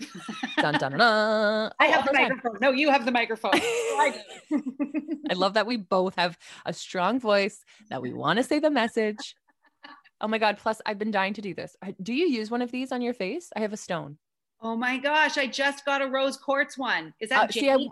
dun 0.58 0.74
dun 0.74 0.92
dun, 0.92 0.98
dun. 0.98 1.72
I 1.80 1.88
Oh, 1.88 1.90
have 1.92 2.04
the 2.04 2.10
the 2.12 2.18
time. 2.18 2.28
microphone. 2.28 2.58
No, 2.60 2.70
you 2.72 2.90
have 2.90 3.04
the 3.06 3.12
microphone. 3.12 3.52
I. 3.54 4.22
I 5.30 5.34
love 5.34 5.54
that 5.54 5.66
we 5.66 5.76
both 5.76 6.14
have 6.16 6.36
a 6.66 6.72
strong 6.72 7.18
voice 7.20 7.64
that 7.88 8.02
we 8.02 8.12
want 8.12 8.36
to 8.38 8.42
say 8.42 8.58
the 8.58 8.70
message. 8.70 9.36
Oh 10.20 10.28
my 10.28 10.38
God. 10.38 10.58
Plus, 10.58 10.80
I've 10.86 10.98
been 10.98 11.10
dying 11.10 11.34
to 11.34 11.40
do 11.42 11.54
this. 11.54 11.76
Do 12.02 12.12
you 12.12 12.26
use 12.26 12.50
one 12.50 12.62
of 12.62 12.70
these 12.70 12.92
on 12.92 13.00
your 13.02 13.14
face? 13.14 13.50
I 13.56 13.60
have 13.60 13.72
a 13.72 13.76
stone. 13.76 14.18
oh 14.62 14.76
my 14.76 14.98
gosh! 14.98 15.38
I 15.38 15.46
just 15.46 15.84
got 15.86 16.02
a 16.02 16.06
rose 16.06 16.36
quartz 16.36 16.76
one. 16.76 17.14
Is 17.20 17.30
that 17.30 17.48
Uh, 17.48 17.52
see, 17.52 17.70
I- 17.70 17.76
Jade? 17.78 17.88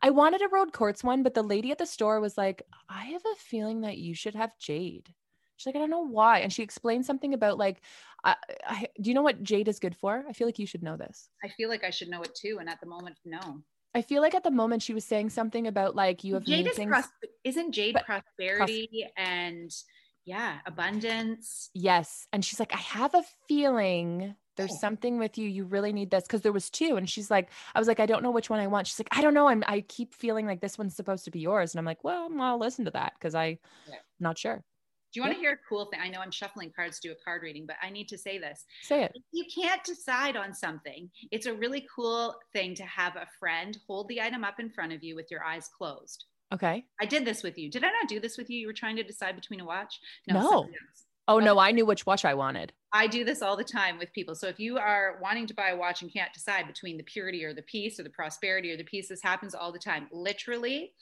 I 0.00 0.10
wanted 0.10 0.40
a 0.42 0.48
rose 0.48 0.70
quartz 0.72 1.02
one, 1.02 1.22
but 1.24 1.34
the 1.34 1.42
lady 1.42 1.72
at 1.72 1.78
the 1.78 1.86
store 1.86 2.20
was 2.20 2.38
like, 2.38 2.62
I 2.88 3.06
have 3.06 3.22
a 3.24 3.36
feeling 3.36 3.80
that 3.80 3.98
you 3.98 4.14
should 4.14 4.34
have 4.36 4.56
jade. 4.58 5.12
She's 5.56 5.66
like, 5.66 5.74
I 5.76 5.80
don't 5.80 5.90
know 5.90 6.06
why. 6.06 6.38
And 6.38 6.52
she 6.52 6.62
explained 6.62 7.04
something 7.04 7.34
about 7.34 7.58
like, 7.58 7.82
I, 8.24 8.36
I, 8.66 8.86
do 9.00 9.10
you 9.10 9.14
know 9.14 9.22
what 9.22 9.42
jade 9.42 9.66
is 9.68 9.80
good 9.80 9.96
for? 9.96 10.24
I 10.28 10.32
feel 10.32 10.46
like 10.46 10.58
you 10.60 10.66
should 10.66 10.82
know 10.84 10.96
this. 10.96 11.28
I 11.44 11.48
feel 11.48 11.68
like 11.68 11.82
I 11.84 11.90
should 11.90 12.08
know 12.08 12.22
it 12.22 12.34
too, 12.34 12.58
and 12.60 12.68
at 12.68 12.80
the 12.80 12.86
moment, 12.86 13.18
no. 13.24 13.60
I 13.94 14.02
feel 14.02 14.22
like 14.22 14.34
at 14.36 14.44
the 14.44 14.50
moment 14.50 14.82
she 14.82 14.94
was 14.94 15.04
saying 15.04 15.30
something 15.30 15.66
about 15.66 15.96
like 15.96 16.22
you 16.24 16.34
have 16.34 16.44
Jade 16.44 16.68
is 16.68 16.76
things. 16.76 16.88
pros- 16.90 17.08
isn't 17.44 17.72
Jade 17.72 17.94
But- 17.94 18.06
prosperity 18.06 19.06
and 19.16 19.70
yeah, 20.24 20.58
abundance. 20.66 21.70
Yes. 21.74 22.26
And 22.32 22.44
she's 22.44 22.60
like, 22.60 22.72
I 22.74 22.78
have 22.78 23.14
a 23.14 23.22
feeling 23.48 24.34
there's 24.56 24.72
Oh. 24.72 24.78
something 24.80 25.18
with 25.18 25.38
you. 25.38 25.48
You 25.48 25.64
really 25.64 25.92
need 25.94 26.10
this. 26.10 26.26
Cause 26.28 26.42
there 26.42 26.52
was 26.52 26.68
two. 26.68 26.96
And 26.96 27.08
she's 27.08 27.30
like, 27.30 27.48
I 27.74 27.78
was 27.78 27.88
like, 27.88 28.00
I 28.00 28.06
don't 28.06 28.22
know 28.22 28.30
which 28.30 28.50
one 28.50 28.60
I 28.60 28.66
want. 28.66 28.86
She's 28.86 28.98
like, 28.98 29.08
I 29.10 29.22
don't 29.22 29.32
know. 29.34 29.48
I'm, 29.48 29.64
I 29.66 29.80
keep 29.80 30.14
feeling 30.14 30.46
like 30.46 30.60
this 30.60 30.76
one's 30.76 30.94
supposed 30.94 31.24
to 31.24 31.30
be 31.30 31.40
yours. 31.40 31.72
And 31.72 31.78
I'm 31.78 31.86
like, 31.86 32.04
well, 32.04 32.28
I'll 32.38 32.58
listen 32.58 32.84
to 32.84 32.90
that. 32.90 33.14
Cause 33.20 33.34
I, 33.34 33.58
Yeah. 33.88 33.96
not 34.20 34.36
sure. 34.38 34.62
Do 35.12 35.20
you 35.20 35.22
want 35.22 35.32
Yeah. 35.32 35.36
to 35.36 35.40
hear 35.40 35.52
a 35.52 35.68
cool 35.68 35.86
thing? 35.86 36.00
I 36.02 36.08
know 36.08 36.20
I'm 36.20 36.30
shuffling 36.30 36.70
cards 36.74 37.00
to 37.00 37.08
do 37.08 37.12
a 37.12 37.24
card 37.24 37.42
reading, 37.42 37.64
but 37.66 37.76
I 37.82 37.88
need 37.90 38.08
to 38.08 38.18
say 38.18 38.38
this. 38.38 38.64
Say 38.82 39.04
it. 39.04 39.12
If 39.14 39.22
you 39.32 39.44
can't 39.54 39.82
decide 39.84 40.36
on 40.36 40.52
something, 40.54 41.10
it's 41.30 41.46
a 41.46 41.54
really 41.54 41.86
cool 41.94 42.34
thing 42.52 42.74
to 42.74 42.84
have 42.84 43.16
a 43.16 43.26
friend 43.38 43.78
hold 43.86 44.08
the 44.08 44.20
item 44.20 44.44
up 44.44 44.60
in 44.60 44.68
front 44.70 44.92
of 44.92 45.02
you 45.02 45.14
with 45.16 45.30
your 45.30 45.44
eyes 45.44 45.68
closed. 45.76 46.26
Okay. 46.52 46.84
I 47.00 47.06
did 47.06 47.24
this 47.24 47.42
with 47.42 47.56
you. 47.58 47.70
Did 47.70 47.84
I 47.84 47.88
not 47.88 48.08
do 48.08 48.20
this 48.20 48.36
with 48.36 48.50
you? 48.50 48.58
You 48.58 48.66
were 48.66 48.72
trying 48.72 48.96
to 48.96 49.02
decide 49.02 49.34
between 49.34 49.60
a 49.60 49.64
watch? 49.64 49.98
No. 50.28 50.62
else. 50.64 50.68
Oh 51.28 51.38
no, 51.38 51.58
I 51.58 51.70
knew 51.70 51.86
which 51.86 52.04
watch 52.04 52.24
I 52.24 52.34
wanted. 52.34 52.72
I 52.92 53.06
do 53.06 53.24
this 53.24 53.42
all 53.42 53.56
the 53.56 53.64
time 53.64 53.98
with 53.98 54.12
people. 54.12 54.34
So 54.34 54.48
if 54.48 54.58
you 54.58 54.76
are 54.76 55.18
wanting 55.22 55.46
to 55.46 55.54
buy 55.54 55.70
a 55.70 55.76
watch 55.76 56.02
and 56.02 56.12
can't 56.12 56.32
decide 56.34 56.66
between 56.66 56.96
the 56.96 57.04
purity 57.04 57.44
or 57.44 57.54
the 57.54 57.62
peace 57.62 57.98
or 57.98 58.02
the 58.02 58.10
prosperity 58.10 58.70
or 58.72 58.76
the 58.76 58.84
peace, 58.84 59.08
this 59.08 59.22
happens 59.22 59.54
all 59.54 59.72
the 59.72 59.78
time. 59.78 60.08
Literally, 60.12 60.92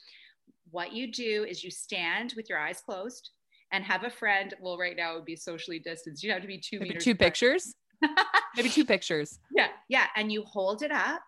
what 0.69 0.93
you 0.93 1.11
do 1.11 1.45
is 1.49 1.63
you 1.63 1.71
stand 1.71 2.33
with 2.37 2.49
your 2.49 2.59
eyes 2.59 2.81
closed 2.85 3.31
and 3.71 3.83
have 3.83 4.03
a 4.03 4.09
friend. 4.09 4.53
Well, 4.61 4.77
right 4.77 4.95
now 4.95 5.13
it 5.13 5.15
would 5.15 5.25
be 5.25 5.35
socially 5.35 5.79
distanced. 5.79 6.23
You 6.23 6.31
have 6.31 6.41
to 6.41 6.47
be 6.47 6.59
two 6.59 6.79
Maybe 6.79 6.89
meters. 6.89 7.03
two 7.03 7.11
apart. 7.11 7.27
pictures. 7.27 7.75
Maybe 8.55 8.69
two 8.69 8.85
pictures. 8.85 9.39
Yeah, 9.55 9.67
yeah. 9.89 10.05
And 10.15 10.31
you 10.31 10.43
hold 10.43 10.83
it 10.83 10.91
up 10.91 11.21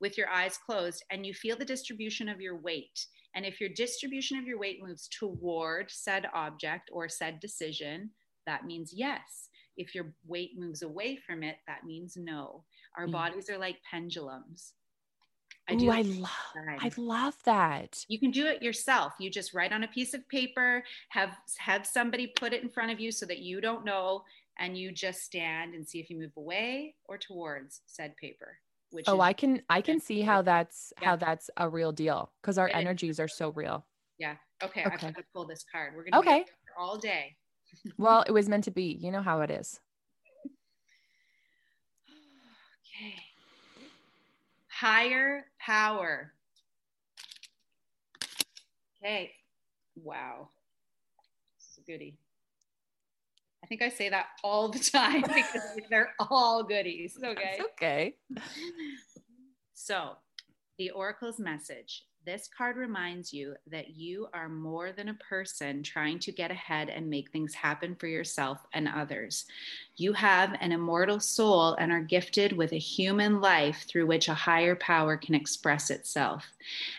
with 0.00 0.16
your 0.18 0.28
eyes 0.28 0.58
closed 0.58 1.02
and 1.10 1.26
you 1.26 1.34
feel 1.34 1.56
the 1.56 1.64
distribution 1.64 2.28
of 2.28 2.40
your 2.40 2.56
weight. 2.56 3.06
And 3.34 3.44
if 3.44 3.60
your 3.60 3.70
distribution 3.70 4.38
of 4.38 4.46
your 4.46 4.58
weight 4.58 4.82
moves 4.82 5.08
toward 5.08 5.90
said 5.90 6.26
object 6.34 6.90
or 6.92 7.08
said 7.08 7.40
decision, 7.40 8.10
that 8.46 8.64
means 8.64 8.92
yes. 8.94 9.48
If 9.76 9.94
your 9.94 10.12
weight 10.26 10.52
moves 10.58 10.82
away 10.82 11.16
from 11.16 11.42
it, 11.42 11.56
that 11.66 11.84
means 11.84 12.16
no. 12.16 12.64
Our 12.96 13.06
Mm. 13.06 13.12
bodies 13.12 13.50
are 13.50 13.58
like 13.58 13.82
pendulums. 13.88 14.72
I 15.68 15.74
do 15.74 15.86
Ooh, 15.88 15.90
I 15.92 16.00
love. 16.02 16.30
I 16.80 16.90
love 16.96 17.36
that. 17.44 18.04
you 18.08 18.18
can 18.18 18.30
do 18.30 18.46
it 18.46 18.62
yourself 18.62 19.12
you 19.20 19.28
just 19.30 19.52
write 19.52 19.70
on 19.70 19.84
a 19.84 19.88
piece 19.88 20.14
of 20.14 20.26
paper 20.30 20.82
have 21.10 21.36
have 21.58 21.86
somebody 21.86 22.26
put 22.26 22.54
it 22.54 22.62
in 22.62 22.70
front 22.70 22.90
of 22.90 22.98
you 22.98 23.12
so 23.12 23.26
that 23.26 23.40
you 23.40 23.60
don't 23.60 23.84
know 23.84 24.24
and 24.58 24.78
you 24.78 24.90
just 24.90 25.20
stand 25.20 25.74
and 25.74 25.86
see 25.86 26.00
if 26.00 26.08
you 26.08 26.16
move 26.18 26.32
away 26.38 26.94
or 27.04 27.18
towards 27.18 27.82
said 27.86 28.16
paper 28.16 28.58
which 28.90 29.06
Oh, 29.08 29.16
is, 29.16 29.20
I 29.20 29.32
can 29.32 29.62
I 29.68 29.80
can 29.80 30.00
see 30.00 30.22
how 30.22 30.42
that's 30.42 30.92
Yeah. 31.00 31.10
how 31.10 31.16
that's 31.16 31.50
a 31.56 31.68
real 31.68 31.92
deal 31.92 32.32
because 32.40 32.58
our 32.58 32.68
It 32.68 32.72
is. 32.72 32.76
energies 32.76 33.20
are 33.20 33.28
so 33.28 33.50
real. 33.50 33.86
yeah 34.18 34.36
okay, 34.62 34.84
Okay. 34.86 34.96
got 35.08 35.16
to 35.16 35.24
pull 35.32 35.46
this 35.46 35.64
card 35.70 35.94
we're 35.94 36.04
gonna 36.04 36.18
Okay. 36.18 36.44
all 36.78 36.98
day 36.98 37.36
Well, 37.98 38.24
it 38.26 38.32
was 38.32 38.48
meant 38.48 38.64
to 38.64 38.70
be. 38.70 38.98
You 39.00 39.10
know 39.12 39.22
how 39.22 39.40
it 39.42 39.50
is. 39.50 39.80
okay 42.08 43.14
higher 44.68 45.46
power 45.58 46.32
okay 49.02 49.32
wow 49.96 50.48
this 51.58 51.68
is 51.72 51.78
a 51.78 51.90
goodie 51.90 52.16
think 53.68 53.82
i 53.82 53.88
say 53.88 54.08
that 54.08 54.26
all 54.42 54.68
the 54.68 54.78
time 54.78 55.22
because 55.34 55.62
they're 55.90 56.14
all 56.18 56.62
goodies 56.62 57.16
okay 57.22 57.58
It's 57.58 57.68
okay. 57.72 58.14
So, 59.74 60.16
the 60.76 60.90
Oracle's 60.90 61.38
message 61.38 62.04
this 62.28 62.46
card 62.46 62.76
reminds 62.76 63.32
you 63.32 63.54
that 63.70 63.96
you 63.96 64.28
are 64.34 64.50
more 64.50 64.92
than 64.92 65.08
a 65.08 65.14
person 65.14 65.82
trying 65.82 66.18
to 66.18 66.30
get 66.30 66.50
ahead 66.50 66.90
and 66.90 67.08
make 67.08 67.30
things 67.30 67.54
happen 67.54 67.94
for 67.94 68.06
yourself 68.06 68.58
and 68.74 68.86
others. 68.86 69.46
You 69.96 70.12
have 70.12 70.54
an 70.60 70.72
immortal 70.72 71.20
soul 71.20 71.72
and 71.76 71.90
are 71.90 72.02
gifted 72.02 72.52
with 72.52 72.72
a 72.72 72.78
human 72.78 73.40
life 73.40 73.86
through 73.88 74.08
which 74.08 74.28
a 74.28 74.34
higher 74.34 74.76
power 74.76 75.16
can 75.16 75.34
express 75.34 75.88
itself. 75.88 76.44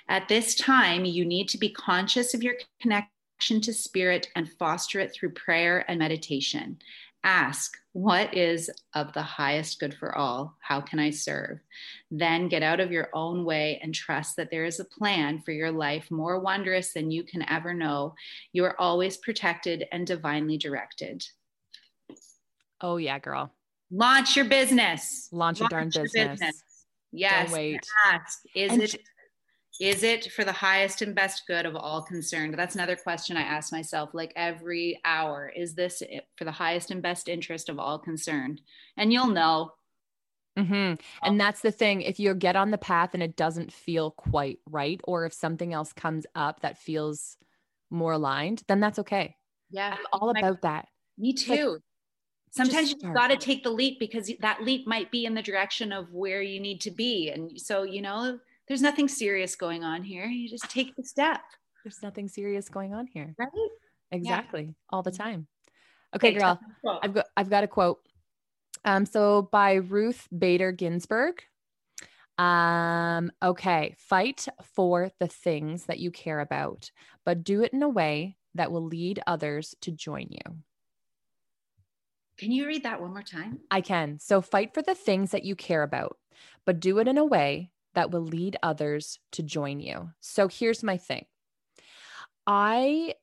At 0.07 0.27
this 0.29 0.55
time, 0.55 1.05
you 1.05 1.25
need 1.25 1.47
to 1.49 1.59
be 1.59 1.69
conscious 1.69 2.33
of 2.33 2.41
your 2.41 2.55
connection 2.81 3.11
to 3.39 3.73
spirit 3.73 4.29
and 4.35 4.51
foster 4.53 4.99
it 4.99 5.13
through 5.13 5.31
prayer 5.31 5.85
and 5.87 5.99
meditation. 5.99 6.77
Ask, 7.23 7.77
what 7.93 8.35
is 8.35 8.69
of 8.93 9.11
the 9.13 9.21
highest 9.21 9.79
good 9.79 9.93
for 9.93 10.15
all? 10.15 10.55
How 10.61 10.79
can 10.79 10.99
I 10.99 11.09
serve? 11.09 11.59
Then 12.11 12.47
get 12.47 12.63
out 12.63 12.79
of 12.79 12.91
your 12.91 13.09
own 13.13 13.43
way 13.43 13.79
and 13.81 13.93
trust 13.93 14.35
that 14.37 14.51
there 14.51 14.65
is 14.65 14.79
a 14.79 14.85
plan 14.85 15.41
for 15.41 15.51
your 15.51 15.71
life 15.71 16.11
more 16.11 16.39
wondrous 16.39 16.93
than 16.93 17.11
you 17.11 17.23
can 17.23 17.49
ever 17.49 17.73
know. 17.73 18.13
You 18.53 18.63
are 18.65 18.79
always 18.79 19.17
protected 19.17 19.85
and 19.91 20.05
divinely 20.07 20.57
directed. 20.57 21.25
Oh 22.81 22.97
yeah, 22.97 23.19
girl. 23.19 23.51
Launch 23.91 24.35
your 24.35 24.45
business. 24.45 25.27
Launch 25.31 25.59
your 25.59 25.69
darn 25.69 25.89
business. 25.89 26.63
Yes. 27.11 27.49
Don't 27.49 27.57
wait. 27.57 27.81
Ask, 28.05 28.43
is 28.55 28.71
And 28.71 28.83
it 28.83 28.95
is 29.79 30.03
it 30.03 30.31
for 30.31 30.43
the 30.43 30.51
highest 30.51 31.01
and 31.01 31.15
best 31.15 31.43
good 31.47 31.65
of 31.65 31.75
all 31.75 32.01
concerned? 32.01 32.53
That's 32.57 32.75
another 32.75 32.97
question 32.97 33.37
I 33.37 33.41
ask 33.43 33.71
myself 33.71 34.09
like 34.13 34.33
every 34.35 34.99
hour. 35.05 35.51
Is 35.55 35.73
this 35.73 36.03
for 36.35 36.43
the 36.43 36.51
highest 36.51 36.91
and 36.91 37.01
best 37.01 37.29
interest 37.29 37.69
of 37.69 37.79
all 37.79 37.97
concerned? 37.97 38.61
And 38.97 39.13
you'll 39.13 39.27
know. 39.27 39.71
hmm 40.57 40.93
And 41.23 41.39
that's 41.39 41.61
the 41.61 41.71
thing. 41.71 42.01
If 42.01 42.19
you 42.19 42.33
get 42.35 42.57
on 42.57 42.71
the 42.71 42.77
path 42.77 43.11
and 43.13 43.23
it 43.23 43.37
doesn't 43.37 43.71
feel 43.71 44.11
quite 44.11 44.59
right, 44.69 44.99
or 45.05 45.25
if 45.25 45.33
something 45.33 45.73
else 45.73 45.93
comes 45.93 46.25
up 46.35 46.59
that 46.61 46.77
feels 46.77 47.37
more 47.89 48.13
aligned, 48.13 48.63
then 48.67 48.81
that's 48.81 48.99
okay. 48.99 49.37
Yeah. 49.71 49.95
I'm 49.97 50.05
all 50.11 50.29
about 50.29 50.61
that. 50.63 50.87
Me 51.17 51.33
like- 51.47 51.57
too. 51.57 51.79
sometimes 52.51 52.89
you've 52.91 53.13
got 53.13 53.27
to 53.27 53.37
take 53.37 53.63
the 53.63 53.69
leap 53.69 53.99
because 53.99 54.31
that 54.41 54.63
leap 54.63 54.87
might 54.87 55.09
be 55.11 55.25
in 55.25 55.35
the 55.35 55.41
direction 55.41 55.91
of 55.93 56.11
where 56.11 56.41
you 56.41 56.59
need 56.59 56.81
to 56.81 56.91
be 56.91 57.29
and 57.29 57.59
so 57.61 57.83
you 57.83 58.01
know 58.01 58.39
there's 58.69 58.81
nothing 58.81 59.07
serious 59.09 59.55
going 59.57 59.83
on 59.83 60.03
here 60.03 60.25
you 60.25 60.47
just 60.47 60.69
take 60.69 60.95
the 60.95 61.03
step 61.03 61.41
There's 61.83 62.01
nothing 62.01 62.27
serious 62.29 62.69
going 62.69 62.93
on 62.93 63.07
here. 63.07 63.35
right 63.37 63.49
Exactly. 64.11 64.73
All 64.89 65.03
the 65.03 65.11
time. 65.11 65.47
Okay, 66.15 66.29
Okay, 66.29 66.39
girl. 66.39 66.55
tell 66.55 66.67
me 66.67 66.73
a 66.75 66.79
quote. 66.81 66.99
I've 67.03 67.13
got 67.13 67.25
I've 67.37 67.49
got 67.49 67.63
a 67.63 67.67
quote. 67.67 67.99
Um, 68.83 69.05
so 69.05 69.43
by 69.51 69.73
Ruth 69.75 70.27
Bader 70.35 70.71
Ginsburg. 70.71 71.43
Um, 72.39 73.31
okay, 73.43 73.95
fight 73.97 74.47
for 74.63 75.11
the 75.19 75.27
things 75.27 75.85
that 75.85 75.99
you 75.99 76.09
care 76.09 76.39
about, 76.39 76.89
but 77.25 77.43
do 77.43 77.61
it 77.63 77.73
in 77.73 77.83
a 77.83 77.89
way 77.89 78.37
that 78.55 78.71
will 78.71 78.85
lead 78.85 79.19
others 79.27 79.75
to 79.81 79.91
join 79.91 80.27
you. 80.31 80.63
can 82.37 82.51
you 82.51 82.65
read 82.65 82.83
that 82.83 83.01
one 83.01 83.11
more 83.11 83.21
time 83.21 83.59
I 83.69 83.81
can. 83.81 84.17
So 84.19 84.41
fight 84.41 84.73
for 84.73 84.81
the 84.81 84.95
things 84.95 85.31
that 85.31 85.43
you 85.43 85.55
care 85.55 85.83
about, 85.83 86.17
but 86.65 86.79
do 86.79 86.99
it 86.99 87.07
in 87.07 87.17
a 87.17 87.25
way 87.25 87.71
that 87.95 88.11
will 88.11 88.21
lead 88.21 88.57
others 88.63 89.19
to 89.33 89.43
join 89.43 89.79
you. 89.79 90.11
So 90.19 90.47
here's 90.47 90.83
my 90.83 90.97
thing. 90.97 91.25
I 92.45 93.15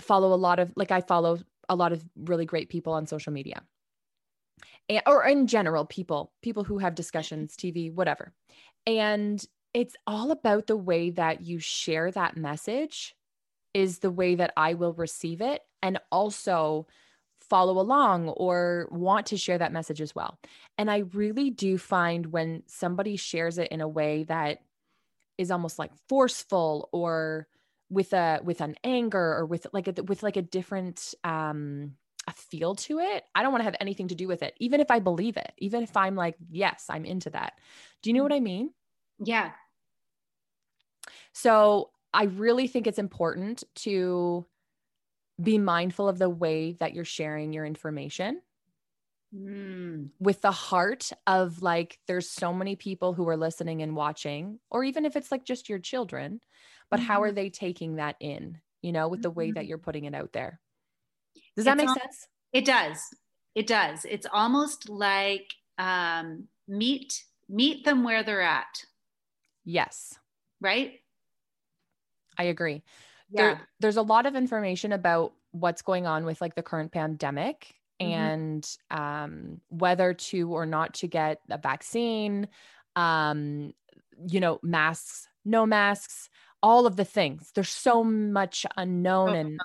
follow 0.00 0.34
a 0.34 0.36
lot 0.36 0.58
of 0.58 0.72
like 0.76 0.90
I 0.90 1.00
follow 1.00 1.38
a 1.68 1.76
lot 1.76 1.92
of 1.92 2.04
really 2.16 2.46
great 2.46 2.68
people 2.68 2.92
on 2.92 3.06
social 3.06 3.32
media. 3.32 3.62
And, 4.88 5.02
or 5.06 5.24
in 5.24 5.46
general 5.46 5.84
people, 5.84 6.32
people 6.42 6.64
who 6.64 6.78
have 6.78 6.94
discussions, 6.94 7.56
TV, 7.56 7.92
whatever. 7.92 8.32
And 8.86 9.44
it's 9.72 9.96
all 10.06 10.30
about 10.30 10.66
the 10.66 10.76
way 10.76 11.10
that 11.10 11.42
you 11.42 11.58
share 11.58 12.10
that 12.12 12.36
message 12.36 13.14
is 13.72 13.98
the 13.98 14.10
way 14.10 14.36
that 14.36 14.52
I 14.56 14.74
will 14.74 14.92
receive 14.92 15.40
it 15.40 15.62
and 15.82 15.98
also 16.12 16.86
follow 17.48 17.78
along 17.78 18.28
or 18.28 18.88
want 18.90 19.26
to 19.26 19.36
share 19.36 19.58
that 19.58 19.72
message 19.72 20.00
as 20.00 20.14
well. 20.14 20.38
And 20.78 20.90
I 20.90 20.98
really 21.12 21.50
do 21.50 21.78
find 21.78 22.26
when 22.26 22.62
somebody 22.66 23.16
shares 23.16 23.58
it 23.58 23.68
in 23.68 23.80
a 23.80 23.88
way 23.88 24.24
that 24.24 24.62
is 25.38 25.50
almost 25.50 25.78
like 25.78 25.90
forceful 26.08 26.88
or 26.92 27.46
with 27.90 28.12
a 28.12 28.40
with 28.42 28.60
an 28.60 28.74
anger 28.82 29.34
or 29.34 29.46
with 29.46 29.66
like 29.72 29.88
a 29.88 30.02
with 30.02 30.22
like 30.22 30.36
a 30.36 30.42
different 30.42 31.14
um 31.22 31.92
a 32.26 32.32
feel 32.32 32.74
to 32.74 33.00
it, 33.00 33.24
I 33.34 33.42
don't 33.42 33.52
want 33.52 33.60
to 33.60 33.66
have 33.66 33.76
anything 33.80 34.08
to 34.08 34.14
do 34.14 34.26
with 34.26 34.42
it, 34.42 34.54
even 34.58 34.80
if 34.80 34.90
I 34.90 34.98
believe 34.98 35.36
it, 35.36 35.52
even 35.58 35.82
if 35.82 35.94
I'm 35.94 36.16
like, 36.16 36.36
yes, 36.50 36.86
I'm 36.88 37.04
into 37.04 37.28
that. 37.30 37.52
Do 38.02 38.08
you 38.08 38.14
know 38.14 38.22
what 38.22 38.32
I 38.32 38.40
mean? 38.40 38.70
yeah 39.18 39.52
So 41.32 41.90
I 42.12 42.24
really 42.24 42.68
think 42.68 42.86
it's 42.86 42.98
important 42.98 43.64
to 43.76 44.46
be 45.42 45.58
mindful 45.58 46.08
of 46.08 46.18
the 46.18 46.30
way 46.30 46.72
that 46.74 46.94
you're 46.94 47.04
sharing 47.04 47.52
your 47.52 47.66
information 47.66 48.42
Mm, 49.32 50.12
with 50.20 50.40
the 50.42 50.52
heart 50.52 51.10
of 51.26 51.60
like, 51.62 51.98
there's 52.06 52.30
so 52.30 52.52
many 52.52 52.76
people 52.76 53.14
who 53.14 53.28
are 53.28 53.36
listening 53.36 53.82
and 53.82 53.96
watching, 53.96 54.60
or 54.70 54.84
even 54.84 55.04
if 55.04 55.16
it's 55.16 55.32
like 55.32 55.44
just 55.44 55.68
your 55.68 55.78
children, 55.78 56.40
but 56.90 57.00
how 57.00 57.22
are 57.22 57.32
they 57.32 57.50
taking 57.50 57.96
that 57.96 58.16
in, 58.20 58.60
you 58.80 58.92
know, 58.92 59.08
with 59.08 59.22
the 59.22 59.30
way 59.30 59.50
that 59.52 59.66
Mhm. 59.66 59.66
you're 59.66 59.78
putting 59.78 60.04
it 60.04 60.14
out 60.14 60.32
there? 60.32 60.60
Does 61.56 61.66
that 61.66 61.76
It's 61.76 61.78
make 61.78 61.90
al- 61.90 61.98
sense? 62.02 62.28
it 62.52 62.64
does 62.64 63.02
it 63.54 63.66
does 63.66 64.04
it's 64.04 64.26
almost 64.32 64.88
like 64.88 65.54
um, 65.78 66.48
meet 66.68 67.24
meet 67.48 67.84
them 67.84 68.04
where 68.04 68.22
they're 68.22 68.40
at 68.42 68.84
Yes, 69.64 70.18
right 70.60 71.00
I 72.38 72.44
agree. 72.44 72.82
Yeah. 73.30 73.42
there, 73.42 73.60
there's 73.80 73.96
a 73.96 74.02
lot 74.02 74.26
of 74.26 74.34
information 74.36 74.92
about 74.92 75.32
what's 75.52 75.82
going 75.82 76.06
on 76.06 76.24
with 76.24 76.40
like 76.40 76.54
the 76.54 76.62
current 76.62 76.92
pandemic 76.92 77.74
Mhm. 78.02 78.06
and 78.06 78.76
um, 78.90 79.60
whether 79.68 80.14
to 80.14 80.52
or 80.52 80.66
not 80.66 80.94
to 80.94 81.06
get 81.06 81.38
a 81.48 81.58
vaccine 81.58 82.48
um, 82.96 83.72
you 84.26 84.40
know 84.40 84.58
masks 84.62 85.28
no 85.44 85.66
masks 85.66 86.28
all 86.62 86.86
of 86.86 86.96
the 86.96 87.04
things. 87.04 87.52
There's 87.54 87.68
so 87.68 88.02
much 88.02 88.64
unknown 88.78 89.34
and 89.34 89.60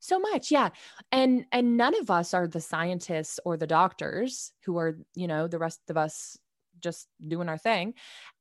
so 0.00 0.18
much 0.20 0.50
yeah. 0.50 0.68
And 1.10 1.46
and 1.50 1.76
none 1.76 1.98
of 1.98 2.10
us 2.10 2.34
are 2.34 2.46
the 2.46 2.60
scientists 2.60 3.40
or 3.44 3.56
the 3.56 3.66
doctors 3.66 4.52
who 4.64 4.76
are 4.78 4.98
you 5.14 5.26
know 5.26 5.48
the 5.48 5.58
rest 5.58 5.80
of 5.88 5.96
us 5.96 6.38
just 6.80 7.08
doing 7.26 7.48
our 7.48 7.58
thing. 7.58 7.94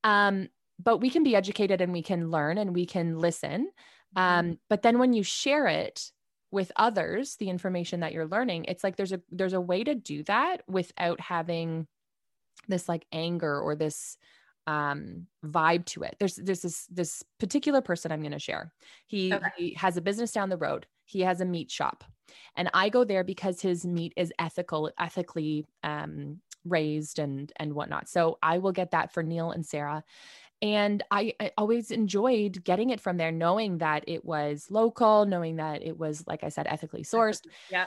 Um 0.04 0.50
but 0.78 0.98
we 0.98 1.10
can 1.10 1.24
be 1.24 1.36
educated 1.38 1.80
and 1.80 1.94
we 1.94 2.02
can 2.04 2.30
learn 2.30 2.58
and 2.58 2.76
we 2.76 2.86
can 2.86 3.18
listen 3.18 3.72
um 4.16 4.58
but 4.70 4.82
then 4.82 5.00
when 5.00 5.14
you 5.14 5.24
share 5.24 5.68
it 5.68 6.12
with 6.52 6.72
others 6.76 7.36
the 7.38 7.50
information 7.50 8.00
that 8.00 8.14
you're 8.14 8.28
learning 8.28 8.66
it's 8.66 8.84
like 8.84 8.96
there's 8.96 9.12
a 9.12 9.22
there's 9.32 9.54
a 9.54 9.62
way 9.62 9.84
to 9.84 9.96
do 9.96 10.24
that 10.24 10.62
without 10.68 11.20
having 11.20 11.88
this 12.68 12.88
like 12.90 13.06
anger 13.12 13.60
or 13.60 13.76
this 13.76 14.18
um 14.68 15.28
vibe 15.46 15.86
to 15.86 16.02
it. 16.04 16.16
There's 16.20 16.38
there's 16.38 16.62
this 16.62 16.88
this 16.88 17.24
particular 17.40 17.82
person 17.82 18.12
i'm 18.12 18.22
going 18.22 18.32
to 18.32 18.40
share. 18.40 18.74
He, 19.06 19.34
Okay. 19.34 19.48
he 19.58 19.74
has 19.76 19.98
a 19.98 20.02
business 20.02 20.32
down 20.32 20.50
the 20.50 20.58
road. 20.58 20.88
He 21.04 21.22
has 21.22 21.40
a 21.42 21.46
meat 21.46 21.70
shop. 21.70 22.04
And 22.56 22.70
i 22.74 22.90
go 22.90 23.04
there 23.04 23.24
because 23.24 23.62
his 23.62 23.86
meat 23.86 24.14
is 24.16 24.34
ethical 24.40 24.92
ethically 25.00 25.66
um 25.84 26.40
raised 26.64 27.20
and 27.20 27.52
and 27.58 27.74
whatnot. 27.74 28.10
So 28.10 28.40
i 28.42 28.58
will 28.58 28.72
get 28.72 28.92
that 28.92 29.14
for 29.14 29.22
neil 29.22 29.52
and 29.52 29.66
sarah 29.66 30.04
and 30.62 31.04
I, 31.12 31.34
I 31.40 31.52
always 31.58 31.92
enjoyed 31.92 32.64
getting 32.64 32.90
it 32.90 33.02
from 33.02 33.18
there 33.18 33.32
knowing 33.32 33.80
that 33.80 34.04
it 34.08 34.24
was 34.24 34.68
local 34.70 35.26
knowing 35.26 35.58
that 35.58 35.84
it 35.84 35.98
was 35.98 36.24
like 36.28 36.44
i 36.44 36.50
said 36.50 36.68
ethically 36.68 37.04
sourced. 37.04 37.42
Yeah. 37.70 37.86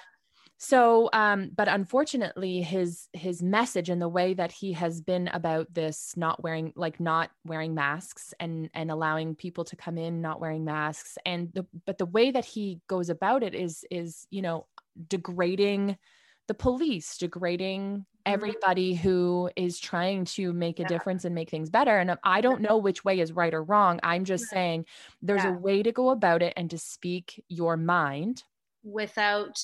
So 0.61 1.09
um 1.13 1.51
but 1.55 1.69
unfortunately 1.69 2.63
his 2.63 3.09
his 3.13 3.43
message 3.43 3.91
and 3.91 4.03
the 4.03 4.09
way 4.09 4.35
that 4.35 4.51
he 4.51 4.73
has 4.73 5.01
been 5.01 5.29
about 5.29 5.73
this 5.73 6.15
not 6.17 6.43
wearing 6.43 6.73
like 6.75 6.99
not 6.99 7.31
wearing 7.47 7.75
masks 7.75 8.35
and 8.41 8.69
and 8.75 8.91
allowing 8.91 9.37
people 9.37 9.65
to 9.67 9.77
come 9.77 9.97
in 9.97 10.21
not 10.21 10.41
wearing 10.41 10.65
masks 10.65 11.17
and 11.25 11.53
the 11.55 11.65
but 11.87 11.99
the 11.99 12.07
way 12.07 12.33
that 12.33 12.45
he 12.45 12.81
goes 12.89 13.09
about 13.09 13.45
it 13.45 13.55
is 13.55 13.85
is 13.91 14.27
you 14.31 14.43
know 14.43 14.67
degrading 15.07 15.97
the 16.49 16.55
police 16.55 17.17
degrading 17.17 17.99
mm-hmm. 17.99 18.03
everybody 18.27 18.95
who 18.95 19.49
is 19.55 19.79
trying 19.79 20.25
to 20.25 20.53
make 20.53 20.81
a 20.81 20.83
Yeah. 20.83 20.89
difference 20.89 21.25
and 21.25 21.35
make 21.35 21.51
things 21.51 21.71
better 21.71 21.97
and 21.97 22.19
i 22.25 22.41
don't 22.41 22.61
know 22.61 22.79
which 22.79 23.05
way 23.05 23.21
is 23.21 23.33
right 23.33 23.55
or 23.55 23.63
wrong. 23.63 24.01
I'm 24.03 24.25
just 24.25 24.47
saying 24.47 24.87
there's 25.23 25.45
Yeah. 25.45 25.55
a 25.55 25.59
way 25.59 25.83
to 25.83 25.93
go 25.93 26.11
about 26.11 26.43
it 26.43 26.55
and 26.57 26.69
to 26.71 26.79
speak 26.79 27.43
your 27.49 27.77
mind. 27.77 28.43
Without 28.83 29.59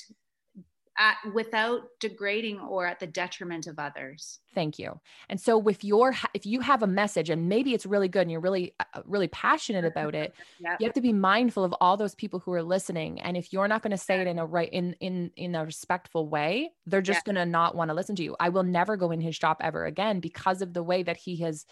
at, 0.98 1.16
without 1.32 1.82
degrading 2.00 2.60
or 2.60 2.86
at 2.86 3.00
the 3.00 3.06
detriment 3.06 3.66
of 3.66 3.78
others 3.78 4.40
Thank 4.54 4.78
you. 4.78 5.00
And 5.28 5.40
so 5.40 5.58
with 5.58 5.84
your 5.84 6.14
if 6.32 6.46
you 6.46 6.60
have 6.60 6.82
a 6.82 6.86
message 6.86 7.28
and 7.28 7.48
maybe 7.48 7.74
it's 7.74 7.84
really 7.84 8.08
good 8.08 8.22
and 8.22 8.30
you're 8.30 8.40
really 8.40 8.74
uh, 8.78 9.02
really 9.04 9.28
passionate 9.28 9.84
about 9.84 10.14
it, 10.14 10.32
yeah 10.60 10.76
you 10.78 10.86
have 10.86 10.94
to 10.94 11.00
be 11.00 11.12
mindful 11.12 11.64
of 11.64 11.74
all 11.80 11.96
those 11.96 12.14
people 12.14 12.38
who 12.38 12.52
are 12.52 12.62
listening 12.62 13.20
and 13.20 13.36
if 13.36 13.52
you're 13.52 13.68
not 13.68 13.82
going 13.82 13.90
to 13.90 13.98
say 13.98 14.20
it 14.20 14.26
in 14.26 14.38
a 14.38 14.46
right 14.46 14.70
in 14.72 14.94
in 15.00 15.30
in 15.36 15.54
a 15.54 15.64
respectful 15.64 16.28
way, 16.28 16.70
they're 16.86 17.02
just 17.02 17.24
going 17.24 17.34
to 17.34 17.44
not 17.44 17.74
want 17.74 17.90
to 17.90 17.94
listen 17.94 18.16
to 18.16 18.22
you. 18.22 18.36
I 18.38 18.48
will 18.48 18.62
never 18.62 18.96
go 18.96 19.10
in 19.10 19.20
his 19.20 19.34
shop 19.34 19.58
ever 19.60 19.84
again 19.84 20.20
because 20.20 20.62
of 20.62 20.72
the 20.72 20.82
way 20.82 21.02
that 21.02 21.16
he 21.16 21.36
has 21.36 21.66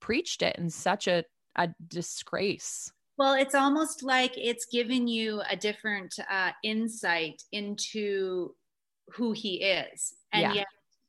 preached 0.00 0.42
it 0.42 0.56
in 0.56 0.70
such 0.70 1.08
a 1.08 1.24
a 1.56 1.70
disgrace. 1.88 2.92
Well, 3.18 3.32
it's 3.32 3.54
almost 3.54 4.02
like 4.02 4.32
it's 4.36 4.66
given 4.66 5.08
you 5.08 5.40
a 5.50 5.56
different 5.56 6.14
uh, 6.30 6.50
insight 6.62 7.42
into 7.50 8.54
who 9.12 9.32
he 9.32 9.62
is. 9.62 10.14
And 10.32 10.42
Yeah. 10.42 10.52
yet, 10.54 10.66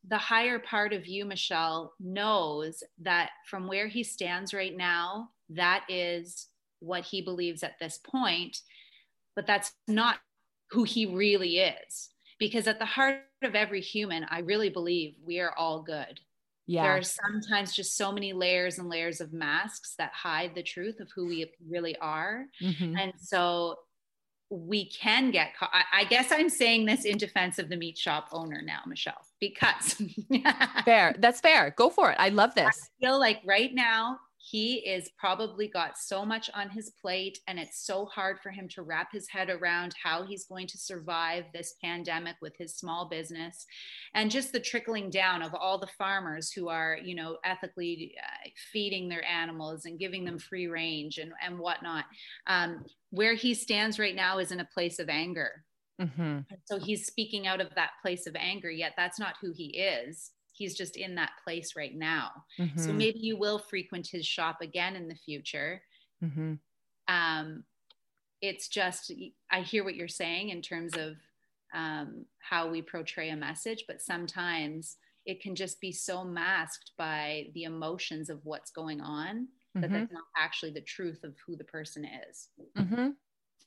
the 0.07 0.17
higher 0.17 0.59
part 0.59 0.93
of 0.93 1.05
you, 1.07 1.25
Michelle, 1.25 1.93
knows 1.99 2.83
that 2.99 3.31
from 3.45 3.67
where 3.67 3.87
he 3.87 4.03
stands 4.03 4.53
right 4.53 4.75
now, 4.75 5.31
that 5.49 5.85
is 5.89 6.47
what 6.79 7.03
he 7.03 7.21
believes 7.21 7.63
at 7.63 7.79
this 7.79 7.97
point. 7.97 8.61
But 9.35 9.47
that's 9.47 9.73
not 9.87 10.19
who 10.69 10.83
he 10.83 11.05
really 11.05 11.59
is. 11.59 12.09
Because 12.39 12.67
at 12.67 12.79
the 12.79 12.85
heart 12.85 13.23
of 13.41 13.55
every 13.55 13.81
human, 13.81 14.23
I 14.25 14.39
really 14.39 14.69
believe 14.69 15.17
we 15.21 15.39
are 15.39 15.55
all 15.57 15.81
good. 15.81 16.19
Yeah. 16.67 16.83
There 16.83 16.97
are 16.97 17.03
sometimes 17.03 17.73
just 17.73 17.95
so 17.95 18.11
many 18.11 18.33
layers 18.33 18.77
and 18.77 18.89
layers 18.89 19.21
of 19.21 19.33
masks 19.33 19.95
that 19.95 20.13
hide 20.13 20.53
the 20.53 20.63
truth 20.63 20.99
of 20.99 21.09
who 21.15 21.25
we 21.25 21.51
really 21.67 21.97
are. 21.97 22.45
Mhm. 22.61 22.99
And 22.99 23.13
so 23.19 23.79
we 24.49 24.89
can 24.89 25.31
get 25.31 25.55
caught. 25.55 25.71
I, 25.73 26.05
guess 26.05 26.31
I'm 26.31 26.49
saying 26.49 26.85
this 26.85 27.05
in 27.05 27.17
defense 27.17 27.59
of 27.59 27.69
the 27.69 27.75
meat 27.75 27.97
shop 27.97 28.29
owner 28.31 28.61
now, 28.63 28.79
Michelle, 28.85 29.25
because 29.39 30.01
Fair. 30.85 31.15
That's 31.19 31.41
fair. 31.41 31.73
Go 31.77 31.89
for 31.89 32.11
it. 32.11 32.17
I 32.19 32.29
love 32.29 32.55
this. 32.55 32.65
I 32.65 33.05
feel 33.05 33.19
like 33.19 33.41
right 33.45 33.73
now 33.73 34.19
he 34.49 34.75
is 34.75 35.09
probably 35.17 35.67
got 35.67 35.97
so 35.97 36.25
much 36.25 36.49
on 36.53 36.69
his 36.69 36.91
plate 37.01 37.39
and 37.47 37.59
it's 37.59 37.85
so 37.85 38.05
hard 38.05 38.39
for 38.41 38.49
him 38.49 38.67
to 38.69 38.81
wrap 38.81 39.11
his 39.11 39.27
head 39.27 39.49
around 39.49 39.93
how 40.01 40.23
he's 40.23 40.45
going 40.45 40.67
to 40.67 40.77
survive 40.77 41.43
this 41.53 41.75
pandemic 41.83 42.35
with 42.41 42.53
his 42.57 42.75
small 42.75 43.09
business 43.09 43.65
and 44.13 44.31
just 44.31 44.53
the 44.53 44.59
trickling 44.59 45.09
down 45.09 45.41
of 45.41 45.53
all 45.53 45.77
the 45.77 45.89
farmers 45.97 46.51
who 46.51 46.69
are 46.69 46.97
you 47.03 47.15
know 47.15 47.37
ethically 47.43 48.15
uh, 48.23 48.49
feeding 48.71 49.09
their 49.09 49.25
animals 49.25 49.85
and 49.85 49.99
giving 49.99 50.23
them 50.23 50.39
free 50.39 50.67
range 50.67 51.17
and, 51.17 51.31
and 51.45 51.59
whatnot 51.59 52.05
um, 52.47 52.85
where 53.09 53.33
he 53.33 53.53
stands 53.53 53.99
right 53.99 54.15
now 54.15 54.37
is 54.37 54.51
in 54.51 54.59
a 54.59 54.69
place 54.73 54.99
of 54.99 55.09
anger 55.09 55.63
Mm-hmm. 56.01 56.39
So 56.65 56.77
he's 56.77 57.07
speaking 57.07 57.47
out 57.47 57.59
of 57.59 57.73
that 57.75 57.91
place 58.01 58.27
of 58.27 58.35
anger, 58.35 58.69
yet 58.69 58.93
that's 58.95 59.19
not 59.19 59.35
who 59.41 59.51
he 59.51 59.77
is. 59.79 60.31
He's 60.57 60.75
just 60.75 60.97
in 60.97 61.15
that 61.15 61.31
place 61.43 61.75
right 61.75 61.95
now. 61.95 62.31
Mm-hmm. 62.59 62.79
So 62.79 62.91
maybe 62.91 63.19
you 63.19 63.37
will 63.37 63.59
frequent 63.59 64.07
his 64.07 64.25
shop 64.25 64.57
again 64.61 64.95
in 64.95 65.07
the 65.07 65.15
future. 65.15 65.81
Mm-hmm. 66.23 66.53
Um, 67.07 67.63
it's 68.41 68.67
just, 68.67 69.11
I 69.51 69.61
hear 69.61 69.83
what 69.83 69.95
you're 69.95 70.07
saying 70.07 70.49
in 70.49 70.61
terms 70.61 70.95
of 70.95 71.15
um, 71.73 72.25
how 72.39 72.69
we 72.69 72.81
portray 72.81 73.29
a 73.29 73.35
message, 73.35 73.85
but 73.87 74.01
sometimes 74.01 74.97
it 75.25 75.41
can 75.41 75.55
just 75.55 75.79
be 75.81 75.91
so 75.91 76.23
masked 76.23 76.91
by 76.97 77.47
the 77.53 77.63
emotions 77.63 78.29
of 78.29 78.39
what's 78.43 78.71
going 78.71 79.01
on 79.01 79.47
that 79.75 79.89
Mhm. 79.89 79.93
that's 79.93 80.11
not 80.11 80.23
actually 80.35 80.71
the 80.71 80.81
truth 80.81 81.23
of 81.23 81.35
who 81.45 81.55
the 81.55 81.63
person 81.65 82.05
is. 82.29 82.49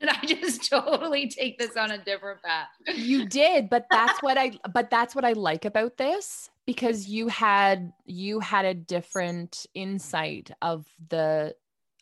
And 0.01 0.11
I 0.23 0.25
just 0.25 0.71
totally 0.71 1.29
take 1.29 1.59
this 1.59 1.77
on 1.77 1.91
a 1.91 1.99
different 1.99 2.43
path. 2.43 2.69
you 2.95 3.27
did 3.27 3.69
but 3.69 3.87
that's 3.91 4.23
what 4.23 4.39
i 4.39 4.53
but 4.73 4.91
that's 4.91 5.15
what 5.15 5.25
i 5.25 5.33
like 5.33 5.65
about 5.65 5.97
this 5.97 6.51
because 6.67 7.09
you 7.09 7.29
had 7.29 7.93
you 8.07 8.41
had 8.41 8.65
a 8.65 8.75
different 8.75 9.67
insight 9.75 10.51
of 10.63 10.87
the 11.09 11.55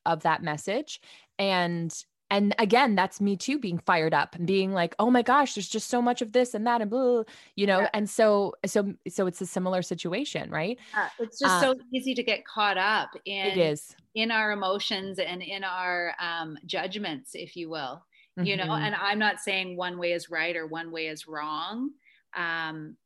of 0.07 0.23
that 0.23 0.43
message 0.43 1.01
and 1.39 2.05
and 2.31 2.55
again 2.59 2.95
that's 2.95 3.21
me 3.21 3.37
too 3.37 3.59
being 3.59 3.79
fired 3.79 4.13
up 4.13 4.35
and 4.35 4.47
being 4.47 4.73
like 4.73 4.95
oh 4.99 5.11
my 5.11 5.23
gosh 5.23 5.55
there's 5.55 5.69
just 5.69 5.89
so 5.89 6.03
much 6.03 6.21
of 6.23 6.33
this 6.33 6.55
and 6.55 6.67
that 6.67 6.81
and 6.81 6.91
blah, 6.91 7.23
you 7.57 7.67
know 7.67 7.81
Yeah. 7.81 7.91
and 7.95 8.09
so 8.09 8.55
so 8.67 8.95
so 9.09 9.27
it's 9.27 9.41
a 9.41 9.47
similar 9.47 9.83
situation 9.83 10.51
right 10.51 10.79
Uh, 10.95 11.09
it's 11.19 11.39
just 11.39 11.57
Uh, 11.57 11.61
so 11.61 11.81
easy 11.93 12.15
to 12.15 12.23
get 12.23 12.45
caught 12.45 12.79
up 12.79 13.11
in 13.25 13.47
it 13.47 13.59
is 13.59 13.95
in 14.15 14.31
our 14.31 14.53
emotions 14.53 15.19
and 15.19 15.43
in 15.43 15.63
our 15.63 16.13
um, 16.19 16.59
judgments, 16.67 17.31
if 17.35 17.55
you 17.57 17.71
will. 17.71 18.05
You 18.37 18.57
know, 18.57 18.65
Mhm. 18.67 18.81
and 18.87 18.95
I'm 18.95 19.19
not 19.19 19.41
saying 19.41 19.77
one 19.77 19.99
way 19.99 20.13
is 20.13 20.29
right 20.31 20.57
or 20.57 20.67
one 20.67 20.91
way 20.93 21.07
is 21.09 21.27
wrong. 21.27 21.91
Um, 22.37 22.97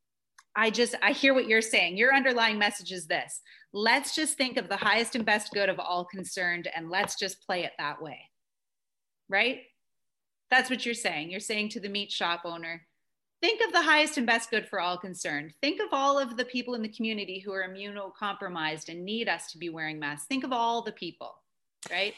I 0.55 0.71
just 0.71 0.95
I 1.03 1.13
hear 1.13 1.33
what 1.35 1.47
you're 1.47 1.63
saying. 1.63 1.97
Your 1.97 2.15
underlying 2.15 2.59
message 2.59 2.93
is 2.93 3.07
this: 3.07 3.41
let's 3.73 4.15
just 4.15 4.37
think 4.37 4.57
of 4.59 4.69
the 4.69 4.77
highest 4.77 5.15
and 5.17 5.25
best 5.25 5.51
good 5.53 5.69
of 5.71 5.79
all 5.81 6.05
concerned, 6.05 6.69
and 6.75 6.91
let's 6.91 7.17
just 7.19 7.41
play 7.47 7.65
it 7.65 7.73
that 7.79 8.01
way. 8.03 8.21
Right? 9.29 9.63
That's 10.51 10.69
what 10.69 10.85
you're 10.85 10.95
saying. 10.95 11.31
You're 11.31 11.41
saying 11.41 11.71
to 11.71 11.81
the 11.81 11.89
meat 11.89 12.13
shop 12.13 12.43
owner, 12.45 12.83
think 13.41 13.61
of 13.65 13.73
the 13.73 13.83
highest 13.83 14.19
and 14.19 14.27
best 14.27 14.51
good 14.51 14.69
for 14.69 14.81
all 14.81 14.99
concerned. 14.99 15.55
Think 15.63 15.81
of 15.81 15.89
all 15.93 16.19
of 16.19 16.37
the 16.37 16.45
people 16.45 16.75
in 16.75 16.83
the 16.83 16.89
community 16.89 17.39
who 17.39 17.53
are 17.53 17.67
immunocompromised 17.67 18.89
and 18.89 19.05
need 19.05 19.29
us 19.29 19.51
to 19.53 19.59
be 19.59 19.71
wearing 19.71 19.99
masks. 19.99 20.27
Think 20.27 20.45
of 20.45 20.53
all 20.53 20.83
the 20.83 20.93
people, 20.93 21.35
right? 21.91 22.15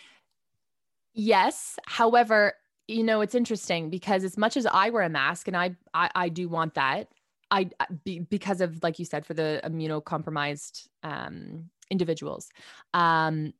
Yes. 1.15 1.79
However, 1.87 2.55
you 2.89 3.03
know, 3.03 3.21
it's 3.21 3.35
interesting 3.35 3.89
because 3.89 4.25
as 4.25 4.37
much 4.37 4.57
as 4.57 4.67
I 4.67 4.91
wear 4.91 5.05
a 5.05 5.09
mask 5.09 5.49
and 5.49 5.57
I 5.57 5.77
I, 5.95 6.11
I 6.15 6.29
do 6.29 6.49
want 6.49 6.75
that, 6.75 7.09
I 7.51 7.71
be, 8.05 8.19
because 8.19 8.61
of 8.61 8.83
like 8.83 8.99
you 8.99 9.05
said 9.05 9.25
for 9.25 9.33
the 9.35 9.61
immunocompromised 9.65 10.89
um 11.03 11.71
individuals. 11.91 12.51
Um 12.93 13.55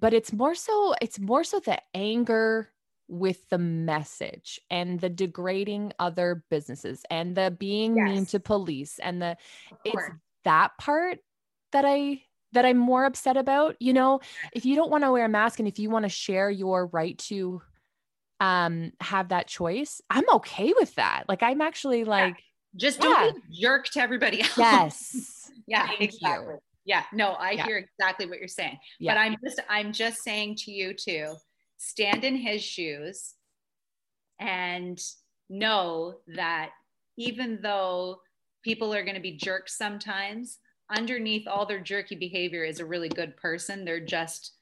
but 0.00 0.14
it's 0.14 0.32
more 0.32 0.54
so 0.54 0.94
it's 1.00 1.18
more 1.18 1.44
so 1.44 1.60
the 1.60 1.78
anger 1.94 2.70
with 3.06 3.48
the 3.50 3.58
message 3.58 4.58
and 4.70 4.98
the 5.00 5.10
degrading 5.10 5.92
other 5.98 6.42
businesses 6.50 7.04
and 7.10 7.36
the 7.36 7.54
being 7.58 7.94
mean 8.02 8.24
to 8.24 8.40
police 8.40 8.98
and 8.98 9.20
the 9.20 9.36
it's 9.84 10.10
that 10.44 10.70
part 10.78 11.18
that 11.72 11.84
I 11.86 12.22
that 12.52 12.64
I'm 12.64 12.78
more 12.78 13.04
upset 13.04 13.36
about. 13.36 13.76
You 13.80 13.92
know, 13.92 14.20
if 14.52 14.64
you 14.64 14.76
don't 14.76 14.90
want 14.90 15.04
to 15.04 15.10
wear 15.12 15.24
a 15.24 15.28
mask 15.28 15.58
and 15.58 15.66
if 15.68 15.78
you 15.78 15.90
want 15.90 16.04
to 16.04 16.08
share 16.08 16.48
your 16.50 16.86
right 16.86 17.18
to 17.30 17.60
um 18.40 18.92
have 19.00 19.28
that 19.28 19.48
choice, 19.48 20.00
I'm 20.08 20.28
okay 20.36 20.72
with 20.78 20.94
that. 20.94 21.24
Like 21.28 21.42
I'm 21.42 21.60
actually 21.60 22.04
like 22.04 22.42
Just 22.76 22.98
Yeah. 22.98 23.04
don't 23.04 23.34
be 23.34 23.40
a 23.40 23.60
jerk 23.60 23.88
to 23.90 24.00
everybody 24.00 24.40
else. 24.56 24.56
yes. 24.56 25.50
yeah, 25.66 25.88
Thank 25.98 26.14
you. 26.20 26.58
Yeah, 26.84 27.04
no, 27.12 27.32
I 27.32 27.52
Yeah. 27.52 27.64
hear 27.66 27.78
exactly 27.78 28.26
what 28.26 28.38
you're 28.38 28.48
saying. 28.48 28.78
Yeah. 28.98 29.14
But 29.14 29.20
I'm 29.20 29.36
just 29.42 29.60
I'm 29.68 29.92
just 29.92 30.22
saying 30.22 30.56
to 30.56 30.70
you 30.72 30.92
too, 30.94 31.34
stand 31.78 32.24
in 32.24 32.36
his 32.36 32.62
shoes 32.62 33.34
and 34.38 35.00
know 35.48 36.18
that 36.34 36.70
even 37.16 37.60
though 37.62 38.20
people 38.62 38.92
are 38.94 39.02
going 39.04 39.14
to 39.14 39.20
be 39.20 39.36
jerks 39.36 39.76
sometimes, 39.78 40.58
underneath 40.90 41.46
all 41.46 41.66
their 41.66 41.80
jerky 41.80 42.16
behavior 42.16 42.64
is 42.64 42.80
a 42.80 42.84
really 42.86 43.08
good 43.08 43.36
person. 43.36 43.84
They're 43.84 44.00
just 44.04 44.52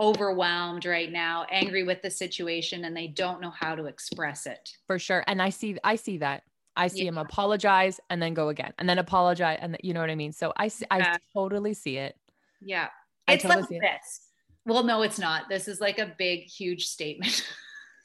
overwhelmed 0.00 0.84
right 0.86 1.10
now, 1.10 1.44
angry 1.50 1.82
with 1.82 2.00
the 2.02 2.10
situation, 2.10 2.84
and 2.84 2.96
they 2.96 3.08
don't 3.08 3.40
know 3.40 3.50
how 3.50 3.74
to 3.74 3.86
express 3.86 4.46
it. 4.46 4.70
for 4.86 4.98
sure. 4.98 5.24
And 5.26 5.42
I 5.42 5.50
see 5.50 5.76
I 5.84 5.96
see 5.96 6.18
that. 6.18 6.44
I 6.78 6.86
see 6.86 7.02
Yeah. 7.02 7.08
him 7.08 7.18
apologize 7.18 8.00
and 8.08 8.22
then 8.22 8.32
go 8.32 8.48
again 8.48 8.72
and 8.78 8.88
then 8.88 8.98
apologize 8.98 9.58
and 9.60 9.76
you 9.82 9.92
know 9.92 10.00
what 10.00 10.10
I 10.10 10.14
mean? 10.14 10.32
So 10.32 10.52
I 10.56 10.68
see, 10.68 10.86
I 10.90 10.98
Yeah. 10.98 11.16
totally 11.34 11.74
see 11.74 11.98
it. 11.98 12.16
Yeah. 12.62 12.88
I 13.26 13.34
It's 13.34 13.42
totally 13.42 13.62
like 13.62 13.68
see 13.68 13.76
it. 13.76 13.80
this. 13.82 14.28
Well, 14.64 14.84
no, 14.84 15.02
it's 15.02 15.18
not. 15.18 15.48
This 15.48 15.66
is 15.68 15.80
like 15.80 15.98
a 15.98 16.14
big, 16.18 16.44
huge 16.44 16.86
statement. 16.86 17.46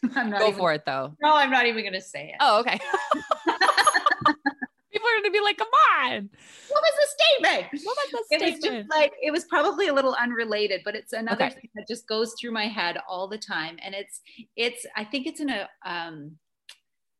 I'm 0.15 0.29
not 0.31 0.39
Go 0.41 0.47
even, 0.47 0.57
for 0.57 0.73
it 0.73 0.83
though. 0.85 1.15
No, 1.21 1.35
I'm 1.35 1.51
not 1.51 1.65
even 1.67 1.83
going 1.83 1.93
to 1.93 2.01
say 2.01 2.29
it. 2.29 2.35
Oh, 2.39 2.59
okay. 2.61 2.79
People 4.91 5.07
are 5.07 5.21
gonna 5.21 5.31
be 5.31 5.41
like, 5.41 5.57
come 5.57 5.67
on. 6.01 6.29
What 6.69 6.83
was 6.83 6.93
the 6.95 7.07
statement? 7.23 7.83
What 7.83 7.97
was 7.97 8.25
the 8.29 8.35
It 8.35 8.41
was 8.41 8.59
just 8.59 8.89
like, 8.89 9.11
it 9.21 9.31
was 9.31 9.43
probably 9.45 9.87
a 9.87 9.93
little 9.93 10.15
unrelated, 10.19 10.81
but 10.85 10.95
it's 10.95 11.13
another 11.13 11.45
Okay. 11.45 11.53
thing 11.55 11.69
that 11.75 11.87
just 11.87 12.07
goes 12.07 12.35
through 12.39 12.51
my 12.51 12.67
head 12.67 12.97
all 13.09 13.27
the 13.27 13.37
time. 13.39 13.77
And 13.83 13.95
it's, 13.95 14.21
it's, 14.55 14.85
I 14.95 15.03
think 15.03 15.25
it's 15.25 15.39
in 15.39 15.49
a, 15.49 15.67
um, 15.85 16.37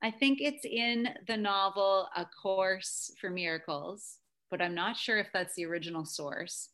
I 0.04 0.12
think 0.12 0.42
it's 0.42 0.66
in 0.66 1.10
the 1.28 1.38
novel 1.38 2.10
A 2.16 2.26
Course 2.26 3.14
for 3.22 3.30
Miracles, 3.30 4.18
but 4.52 4.62
I'm 4.62 4.76
not 4.76 4.98
sure 4.98 5.18
if 5.18 5.28
that's 5.34 5.56
the 5.56 5.66
original 5.66 6.04
source. 6.06 6.70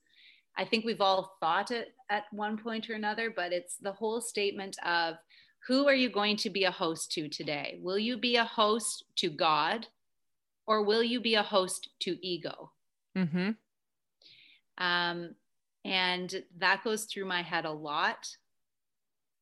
I 0.57 0.65
think 0.65 0.83
we've 0.83 0.99
all 0.99 1.37
thought 1.39 1.69
it 1.69 1.93
at 2.09 2.23
one 2.31 2.57
point 2.57 2.89
or 2.89 2.95
another, 2.95 3.31
but 3.33 3.53
it's 3.53 3.77
the 3.77 3.91
whole 3.91 4.19
statement 4.19 4.75
of 4.83 5.15
who 5.67 5.87
are 5.87 5.93
you 5.93 6.09
going 6.09 6.37
to 6.37 6.49
be 6.49 6.63
a 6.63 6.71
host 6.71 7.11
to 7.11 7.29
today? 7.29 7.79
Will 7.83 7.99
you 7.99 8.17
be 8.17 8.37
a 8.37 8.43
host 8.43 9.05
to 9.17 9.29
God 9.29 9.85
or 10.65 10.83
will 10.83 11.03
you 11.03 11.21
be 11.21 11.35
a 11.35 11.43
host 11.43 11.89
to 11.99 12.17
ego? 12.25 12.71
mm-hmm. 13.15 13.51
Um, 14.83 15.35
and 15.85 16.43
that 16.57 16.83
goes 16.83 17.05
through 17.05 17.25
my 17.25 17.41
head 17.41 17.65
a 17.65 17.71
lot 17.71 18.27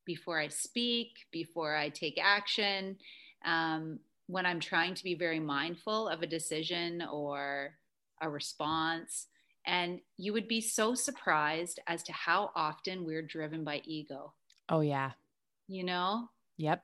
before 0.05 0.39
I 0.39 0.47
speak, 0.47 1.11
before 1.31 1.75
I 1.75 1.89
take 1.89 2.19
action, 2.21 2.97
um, 3.45 3.99
when 4.27 4.45
I'm 4.45 4.59
trying 4.59 4.93
to 4.95 5.03
be 5.03 5.15
very 5.15 5.39
mindful 5.39 6.07
of 6.09 6.21
a 6.21 6.27
decision 6.27 7.03
or 7.11 7.75
a 8.21 8.29
response. 8.29 9.27
And 9.65 9.99
you 10.17 10.33
would 10.33 10.47
be 10.47 10.61
so 10.61 10.95
surprised 10.95 11.79
as 11.87 12.01
to 12.03 12.13
how 12.13 12.51
often 12.55 13.05
we're 13.05 13.21
driven 13.21 13.63
by 13.63 13.81
ego, 13.85 14.33
Oh 14.69 14.79
yeah. 14.81 15.11
you 15.67 15.83
know? 15.83 16.29
Yep. 16.57 16.83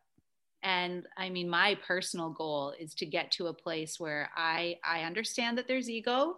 and 0.62 1.08
i 1.18 1.30
mean 1.30 1.50
my 1.50 1.76
personal 1.88 2.30
goal 2.30 2.74
is 2.80 2.94
to 2.94 3.06
get 3.08 3.32
to 3.32 3.48
a 3.48 3.54
place 3.54 4.00
where 4.00 4.30
i 4.38 4.78
i 4.86 5.02
understand 5.02 5.58
that 5.58 5.68
there's 5.68 5.90
ego 5.90 6.36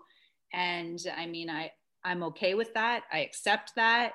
and 0.53 0.99
i 1.17 1.25
mean 1.25 1.49
i 1.49 1.69
i'm 2.05 2.23
okay 2.23 2.53
with 2.55 2.73
that 2.75 3.03
i 3.11 3.19
accept 3.19 3.73
that 3.75 4.13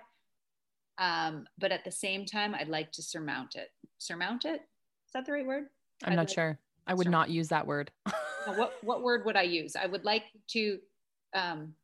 um, 0.98 1.46
but 1.58 1.70
at 1.72 1.84
the 1.84 1.90
same 1.92 2.24
time 2.24 2.54
i'd 2.54 2.68
like 2.68 2.90
to 2.92 3.02
surmount 3.02 3.54
it 3.56 3.68
surmount 3.98 4.44
it 4.46 4.62
is 5.06 5.12
that 5.12 5.26
the 5.26 5.32
right 5.32 5.46
word 5.46 5.64
I'm 6.04 6.16
not 6.16 6.30
sure. 6.30 6.58
I 6.86 6.94
would 6.94 7.08
not 7.10 7.30
use 7.30 7.48
that 7.48 7.66
word. 7.66 7.90
What 8.46 8.72
what 8.82 9.02
word 9.02 9.26
would 9.26 9.36
i 9.36 9.42
use 9.42 9.76
i 9.76 9.84
would 9.86 10.02
like 10.04 10.24
to 10.52 10.78
um, 11.34 11.74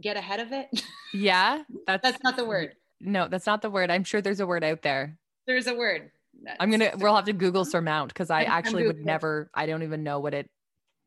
get 0.00 0.16
ahead 0.16 0.38
of 0.40 0.52
it 0.52 0.68
yeah. 1.12 1.64
That's 1.88 2.02
that's 2.02 2.22
not 2.22 2.36
the 2.36 2.44
word 2.44 2.74
No, 3.00 3.26
that's 3.28 3.46
not 3.46 3.62
the 3.62 3.68
word. 3.70 3.90
I'm 3.90 4.04
sure 4.04 4.22
there's 4.22 4.38
a 4.40 4.46
word 4.46 4.62
out 4.62 4.82
there. 4.82 5.18
there's 5.46 5.66
a 5.66 5.74
word 5.74 6.12
I'm 6.60 6.70
gonna 6.70 6.84
That's- 6.84 7.02
we'll 7.02 7.16
have 7.16 7.24
to 7.24 7.32
Google 7.32 7.64
surmount 7.64 8.08
because 8.14 8.30
I 8.30 8.44
actually 8.44 8.86
would 8.86 9.04
never 9.04 9.50
I 9.54 9.66
don't 9.66 9.82
even 9.82 10.04
know 10.04 10.20
what 10.20 10.32
it 10.34 10.48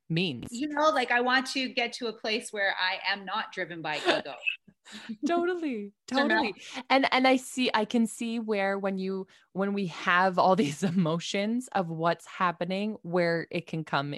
means. 0.10 0.48
you 0.52 0.68
know 0.68 0.90
like 0.90 1.12
i 1.12 1.22
want 1.22 1.46
to 1.52 1.70
get 1.70 1.94
to 1.94 2.08
a 2.08 2.14
place 2.14 2.52
where 2.52 2.74
i 2.82 2.98
am 3.14 3.26
not 3.26 3.52
driven 3.54 3.82
by 3.82 3.98
ego 4.08 4.34
totally 5.28 5.94
totally. 6.08 6.56
And 6.90 7.08
and 7.14 7.28
i 7.28 7.36
see 7.36 7.70
i 7.74 7.86
can 7.86 8.08
see 8.08 8.40
where 8.40 8.78
when 8.80 8.98
you 8.98 9.28
when 9.54 9.74
we 9.74 9.88
have 9.88 10.40
all 10.40 10.56
these 10.56 10.84
emotions 10.84 11.70
of 11.74 11.90
what's 11.90 12.26
happening 12.26 12.98
where 13.04 13.48
it 13.52 13.68
can 13.68 13.84
come 13.84 14.16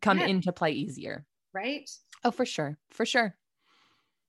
come 0.00 0.18
Yeah. 0.18 0.26
into 0.26 0.52
play 0.52 0.72
easier. 0.72 1.24
Right? 1.52 1.90
Oh 2.24 2.30
for 2.30 2.44
sure 2.46 2.78
for 2.90 3.04
sure. 3.06 3.36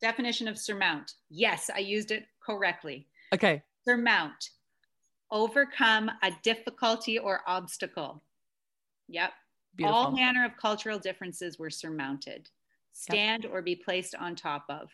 Definition 0.01 0.47
of 0.47 0.57
surmount. 0.57 1.13
Yes 1.29 1.69
i 1.73 1.79
used 1.79 2.11
it 2.11 2.25
correctly. 2.41 3.07
Okay. 3.33 3.63
Surmount. 3.87 4.49
Overcome 5.31 6.09
a 6.23 6.31
difficulty 6.43 7.19
or 7.19 7.41
obstacle. 7.47 8.23
Yep. 9.07 9.31
Beautiful. 9.75 9.97
all 9.97 10.11
manner 10.11 10.43
of 10.45 10.57
cultural 10.57 10.97
differences 10.99 11.57
were 11.59 11.69
surmounted. 11.69 12.49
Stand 12.91 13.45
or 13.45 13.61
be 13.61 13.75
placed 13.75 14.15
on 14.15 14.35
top 14.35 14.65
of 14.69 14.89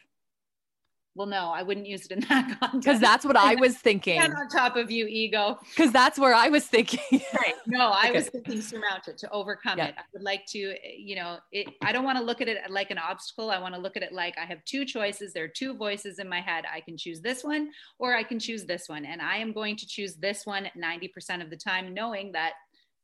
well, 1.16 1.28
no, 1.28 1.52
I 1.56 1.64
wouldn't 1.64 1.88
use 1.88 2.06
it 2.06 2.12
in 2.12 2.20
that 2.28 2.48
context. 2.60 2.82
Because 2.86 3.00
that's 3.00 3.24
what 3.26 3.38
I 3.38 3.56
was 3.56 3.78
thinking. 3.78 4.20
On 4.22 4.50
top 4.50 4.76
of 4.76 4.92
you, 4.92 5.08
ego. 5.08 5.58
Because 5.70 5.94
that's 5.94 6.20
where 6.20 6.34
I 6.36 6.50
was 6.50 6.66
thinking. 6.68 7.00
right. 7.34 7.56
No, 7.68 7.90
I 7.92 8.10
Okay. 8.10 8.18
was 8.18 8.30
thinking 8.30 8.62
surmount 8.62 9.08
it, 9.08 9.18
to 9.20 9.30
overcome 9.32 9.78
Yeah. 9.78 9.88
it. 9.88 9.96
I 9.98 10.02
would 10.14 10.24
like 10.24 10.46
to, 10.48 10.76
you 10.98 11.16
know, 11.16 11.38
it. 11.54 11.68
I 11.82 11.94
don't 11.94 12.04
want 12.04 12.18
to 12.18 12.24
look 12.24 12.42
at 12.42 12.50
it 12.50 12.58
like 12.70 12.92
an 12.92 12.98
obstacle. 12.98 13.50
I 13.50 13.60
want 13.60 13.74
to 13.76 13.80
look 13.80 13.96
at 13.96 14.04
it 14.04 14.12
like 14.12 14.38
I 14.38 14.44
have 14.46 14.64
two 14.66 14.84
choices. 14.84 15.32
There 15.32 15.46
are 15.46 15.48
two 15.50 15.74
voices 15.76 16.20
in 16.20 16.28
my 16.28 16.42
head. 16.42 16.66
I 16.72 16.82
can 16.82 16.98
choose 16.98 17.22
this 17.22 17.44
one, 17.46 17.70
or 17.98 18.14
I 18.14 18.24
can 18.24 18.38
choose 18.38 18.66
this 18.66 18.90
one, 18.90 19.06
and 19.06 19.22
I 19.22 19.38
am 19.38 19.54
going 19.54 19.78
to 19.78 19.88
choose 19.88 20.16
this 20.16 20.46
one 20.46 20.70
90% 20.78 21.42
of 21.42 21.50
the 21.50 21.58
time, 21.58 21.94
knowing 21.94 22.34
that 22.34 22.54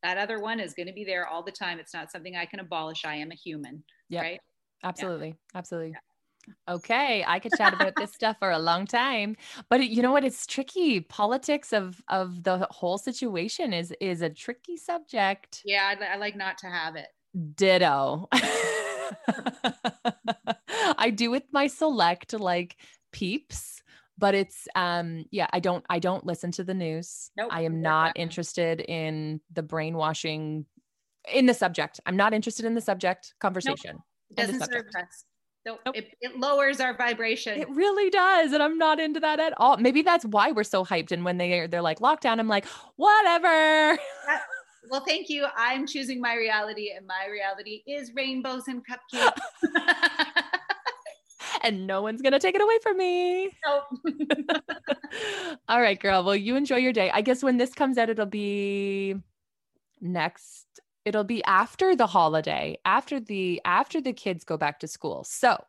that 0.04 0.18
other 0.18 0.40
one 0.42 0.60
is 0.60 0.74
going 0.74 0.88
to 0.88 0.94
be 0.94 1.06
there 1.06 1.28
all 1.28 1.44
the 1.44 1.52
time. 1.52 1.80
It's 1.80 1.94
not 1.94 2.12
something 2.12 2.36
I 2.36 2.46
can 2.46 2.60
abolish. 2.60 3.06
I 3.06 3.16
am 3.16 3.32
a 3.32 3.36
human. 3.36 3.84
Yep. 4.10 4.22
Right. 4.22 4.40
Absolutely. 4.84 5.36
Absolutely. 5.56 5.96
Okay, 6.68 7.24
I 7.28 7.40
could 7.40 7.54
chat 7.58 7.74
about 7.74 7.96
this 7.96 8.14
stuff 8.14 8.38
for 8.40 8.52
a 8.52 8.60
long 8.60 8.86
time, 8.86 9.36
but 9.70 9.88
you 9.88 10.02
know 10.02 10.12
what? 10.12 10.24
It's 10.24 10.46
tricky. 10.46 11.00
Politics 11.02 11.74
of 11.74 12.02
of 12.08 12.44
the 12.44 12.68
whole 12.72 12.98
situation 12.98 13.74
is 13.74 13.94
is 14.00 14.22
a 14.22 14.30
tricky 14.30 14.78
subject. 14.78 15.62
Yeah, 15.66 15.94
I, 16.00 16.14
I 16.14 16.18
like 16.18 16.36
not 16.36 16.58
to 16.60 16.68
have 16.68 16.96
it. 16.96 17.08
Ditto. 17.56 18.28
I 20.98 21.12
do 21.14 21.32
with 21.32 21.44
my 21.52 21.68
select 21.68 22.34
like 22.34 22.78
peeps, 23.12 23.82
but 24.18 24.36
it's 24.36 24.68
um 24.76 25.26
yeah, 25.32 25.48
I 25.52 25.60
don't 25.60 25.86
I 25.90 26.00
don't 26.00 26.26
listen 26.26 26.52
to 26.54 26.64
the 26.64 26.74
news. 26.74 27.32
Nope, 27.38 27.50
I 27.52 27.62
am 27.64 27.82
not 27.82 28.14
interested 28.16 28.82
in 28.82 29.42
the 29.52 29.64
brainwashing 29.64 30.66
in 31.32 31.46
the 31.46 31.54
subject. 31.54 32.00
I'm 32.06 32.18
not 32.18 32.34
interested 32.34 32.66
in 32.66 32.76
the 32.76 32.82
subject 32.82 33.34
conversation. 33.40 33.98
Of 34.30 34.36
doesn't 34.36 34.72
serve 34.72 34.86
us. 34.96 35.26
Nope. 35.66 35.80
Nope. 35.86 35.96
It, 35.96 36.16
it 36.22 36.40
lowers 36.40 36.80
our 36.80 36.96
vibration. 36.96 37.60
It 37.60 37.70
really 37.70 38.10
does, 38.10 38.52
and 38.52 38.64
I'm 38.64 38.78
not 38.78 39.00
into 39.00 39.20
that 39.20 39.40
at 39.40 39.54
all. 39.58 39.78
Maybe 39.78 40.02
that's 40.02 40.26
why 40.26 40.52
we're 40.52 40.64
so 40.64 40.84
hyped. 40.84 41.12
And 41.12 41.24
when 41.24 41.38
they 41.38 41.68
they're 41.68 41.84
like 41.84 42.00
lockdown, 42.00 42.40
I'm 42.40 42.48
like, 42.48 42.66
whatever. 42.96 44.00
well, 44.90 45.04
thank 45.06 45.30
you. 45.30 45.46
I'm 45.56 45.86
choosing 45.86 46.20
my 46.20 46.36
reality, 46.36 46.92
and 46.96 47.06
my 47.06 47.28
reality 47.32 47.84
is 47.86 48.12
rainbows 48.16 48.68
and 48.68 48.84
cupcakes. 48.86 49.38
and 51.62 51.86
no 51.86 52.02
one's 52.02 52.24
gonna 52.24 52.40
take 52.40 52.56
it 52.56 52.62
away 52.62 52.80
from 52.82 52.98
me. 52.98 53.52
Nope. 53.64 53.84
all 55.70 55.82
right, 55.82 56.00
girl. 56.00 56.24
Well, 56.24 56.36
you 56.36 56.56
enjoy 56.56 56.78
your 56.78 56.94
day. 56.94 57.12
I 57.12 57.22
guess 57.22 57.44
when 57.44 57.58
this 57.58 57.74
comes 57.74 58.00
out, 58.00 58.10
it'll 58.10 58.26
be 58.26 59.16
next. 60.02 60.66
It'll 61.04 61.24
be 61.24 61.44
after 61.44 61.96
the 61.96 62.08
holiday, 62.08 62.78
after 62.86 63.20
the 63.20 63.62
after 63.66 64.02
the 64.02 64.14
kids 64.14 64.44
go 64.44 64.58
back 64.58 64.80
to 64.80 64.88
school. 64.88 65.24
So 65.24 65.64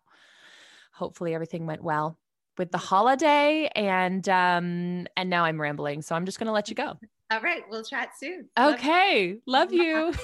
hopefully 0.92 1.34
everything 1.34 1.66
went 1.66 1.82
well 1.82 2.18
with 2.58 2.70
the 2.70 2.78
holiday 2.78 3.70
and 3.74 4.28
um 4.28 5.06
and 5.16 5.30
now 5.30 5.44
I'm 5.44 5.60
rambling. 5.60 6.02
So 6.02 6.14
I'm 6.14 6.26
just 6.26 6.38
gonna 6.38 6.52
let 6.52 6.68
you 6.68 6.74
go. 6.74 6.98
All 7.30 7.40
right, 7.40 7.62
we'll 7.70 7.84
chat 7.84 8.10
soon. 8.18 8.50
Love 8.58 8.68
you. 8.68 8.74
Okay. 8.74 9.38
Love 9.46 9.72
you. 9.72 10.12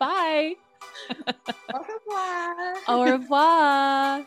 Bye. 0.00 0.54
Au 1.72 1.78
revoir. 1.78 2.74
Au 2.88 3.02
revoir. 3.02 4.26